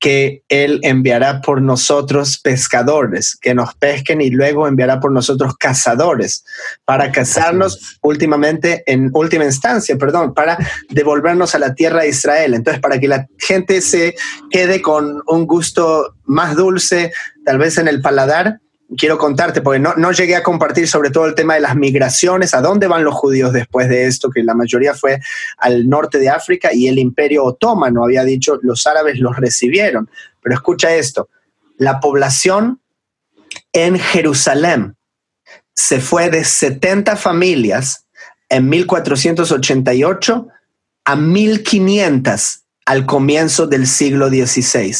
[0.00, 6.42] que Él enviará por nosotros pescadores, que nos pesquen y luego enviará por nosotros cazadores,
[6.86, 12.54] para cazarnos últimamente, en última instancia, perdón, para devolvernos a la tierra de Israel.
[12.54, 14.14] Entonces, para que la gente se
[14.50, 17.12] quede con un gusto más dulce,
[17.44, 18.58] tal vez en el paladar,
[18.96, 22.60] quiero contarte, porque no, llegué a compartir sobre todo el tema de las migraciones, a
[22.60, 25.20] dónde van los judíos después de esto, que la mayoría fue
[25.58, 30.10] al norte de África y el imperio otomano había dicho, los árabes los recibieron.
[30.42, 31.28] Pero escucha esto,
[31.76, 32.80] la población
[33.72, 34.96] en Jerusalén
[35.74, 38.06] se fue de 70 familias
[38.48, 40.48] en 1488
[41.04, 44.94] a 1500 al comienzo del siglo XVI.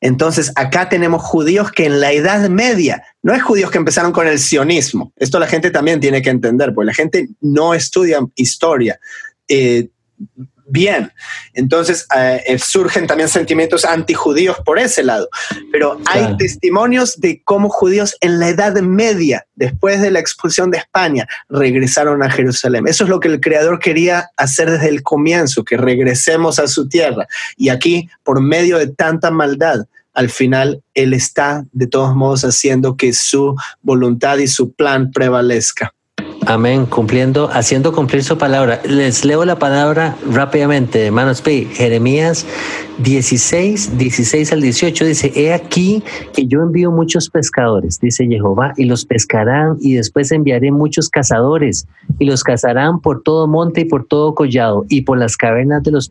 [0.00, 4.26] Entonces, acá tenemos judíos que en la Edad Media, no es judíos que empezaron con
[4.26, 8.98] el sionismo, esto la gente también tiene que entender, porque la gente no estudia historia.
[9.48, 9.88] Eh,
[10.72, 11.12] bien.
[11.52, 15.28] Entonces eh, eh, surgen también sentimientos antijudíos por ese lado.
[15.70, 20.78] Pero hay testimonios de cómo judíos en la Edad Media, después de la expulsión de
[20.78, 22.88] España, regresaron a Jerusalén.
[22.88, 26.88] Eso es lo que el Creador quería hacer desde el comienzo, que regresemos a su
[26.88, 27.26] tierra.
[27.56, 32.96] Y aquí, por medio de tanta maldad, al final Él está de todos modos haciendo
[32.96, 35.94] que su voluntad y su plan prevalezca.
[36.46, 38.80] Amén, cumpliendo, haciendo cumplir su palabra.
[38.84, 41.66] Les leo la palabra rápidamente, hermanos P.
[41.72, 42.44] Jeremías
[42.98, 46.02] 16, 16 al 18 dice, he aquí
[46.34, 51.86] que yo envío muchos pescadores, dice Jehová, y los pescarán y después enviaré muchos cazadores
[52.18, 55.92] y los cazarán por todo monte y por todo collado y por las cavernas de
[55.92, 56.10] los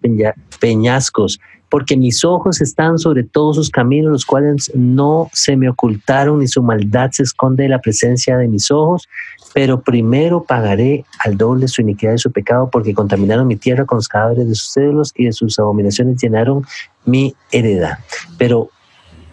[0.59, 1.41] peñascos
[1.71, 6.47] porque mis ojos están sobre todos sus caminos, los cuales no se me ocultaron, y
[6.47, 9.07] su maldad se esconde de la presencia de mis ojos,
[9.53, 13.99] pero primero pagaré al doble su iniquidad y su pecado, porque contaminaron mi tierra con
[13.99, 16.65] los cadáveres de sus celos y de sus abominaciones llenaron
[17.05, 17.99] mi heredad.
[18.37, 18.69] Pero,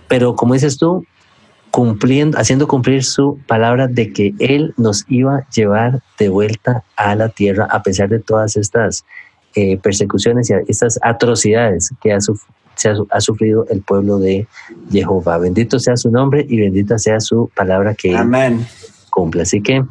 [0.07, 1.05] pero como dices tú,
[1.73, 7.17] cumpliendo, haciendo cumplir su palabra de que Él nos iba a llevar de vuelta a
[7.17, 9.05] la tierra a pesar de todas estas
[9.61, 14.47] eh, persecuciones y estas atrocidades que ha, ha, sufrido el pueblo de
[14.93, 15.39] Jehová.
[15.39, 18.65] Bendito sea su nombre y bendita sea su palabra que Amén.
[19.11, 19.43] cumple.
[19.43, 19.83] Así que,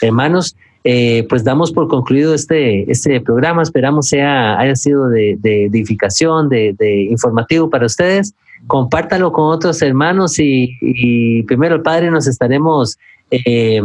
[0.00, 3.62] hermanos, eh, pues damos por concluido este, este programa.
[3.62, 8.34] Esperamos sea, haya sido de, edificación, de, informativo para ustedes.
[8.66, 12.98] Compártalo con otros hermanos y, primero el Padre nos estaremos
[13.30, 13.80] eh,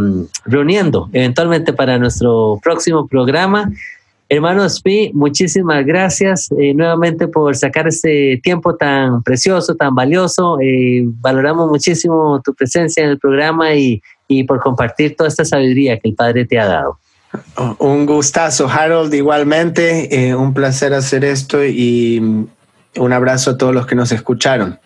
[0.46, 3.72] reuniendo eventualmente para nuestro próximo programa.
[4.30, 10.60] Hermano Spi, muchísimas gracias eh, nuevamente por sacar este tiempo tan precioso, tan valioso.
[10.62, 15.98] Eh, valoramos muchísimo tu presencia en el programa y, y por compartir toda esta sabiduría
[15.98, 17.00] que el Padre te ha dado.
[17.80, 20.28] Un gustazo, Harold, igualmente.
[20.28, 24.80] Eh, un placer hacer esto y un abrazo a todos los que nos escucharon.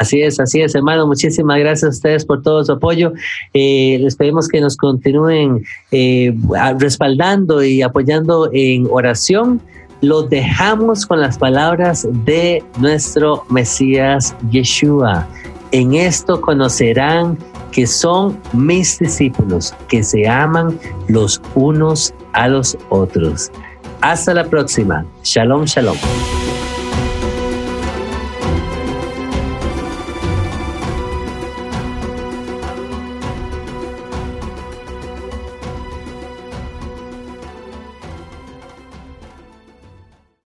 [0.00, 1.06] Así es, así es, hermano.
[1.06, 3.12] Muchísimas gracias a ustedes por todo su apoyo.
[3.52, 6.34] Eh, les pedimos que nos continúen eh,
[6.78, 9.60] respaldando y apoyando en oración.
[10.00, 15.28] Los dejamos con las palabras de nuestro Mesías Yeshua.
[15.70, 17.36] En esto conocerán
[17.70, 23.52] que son mis discípulos, que se aman los unos a los otros.
[24.00, 25.04] Hasta la próxima.
[25.24, 25.98] Shalom, shalom.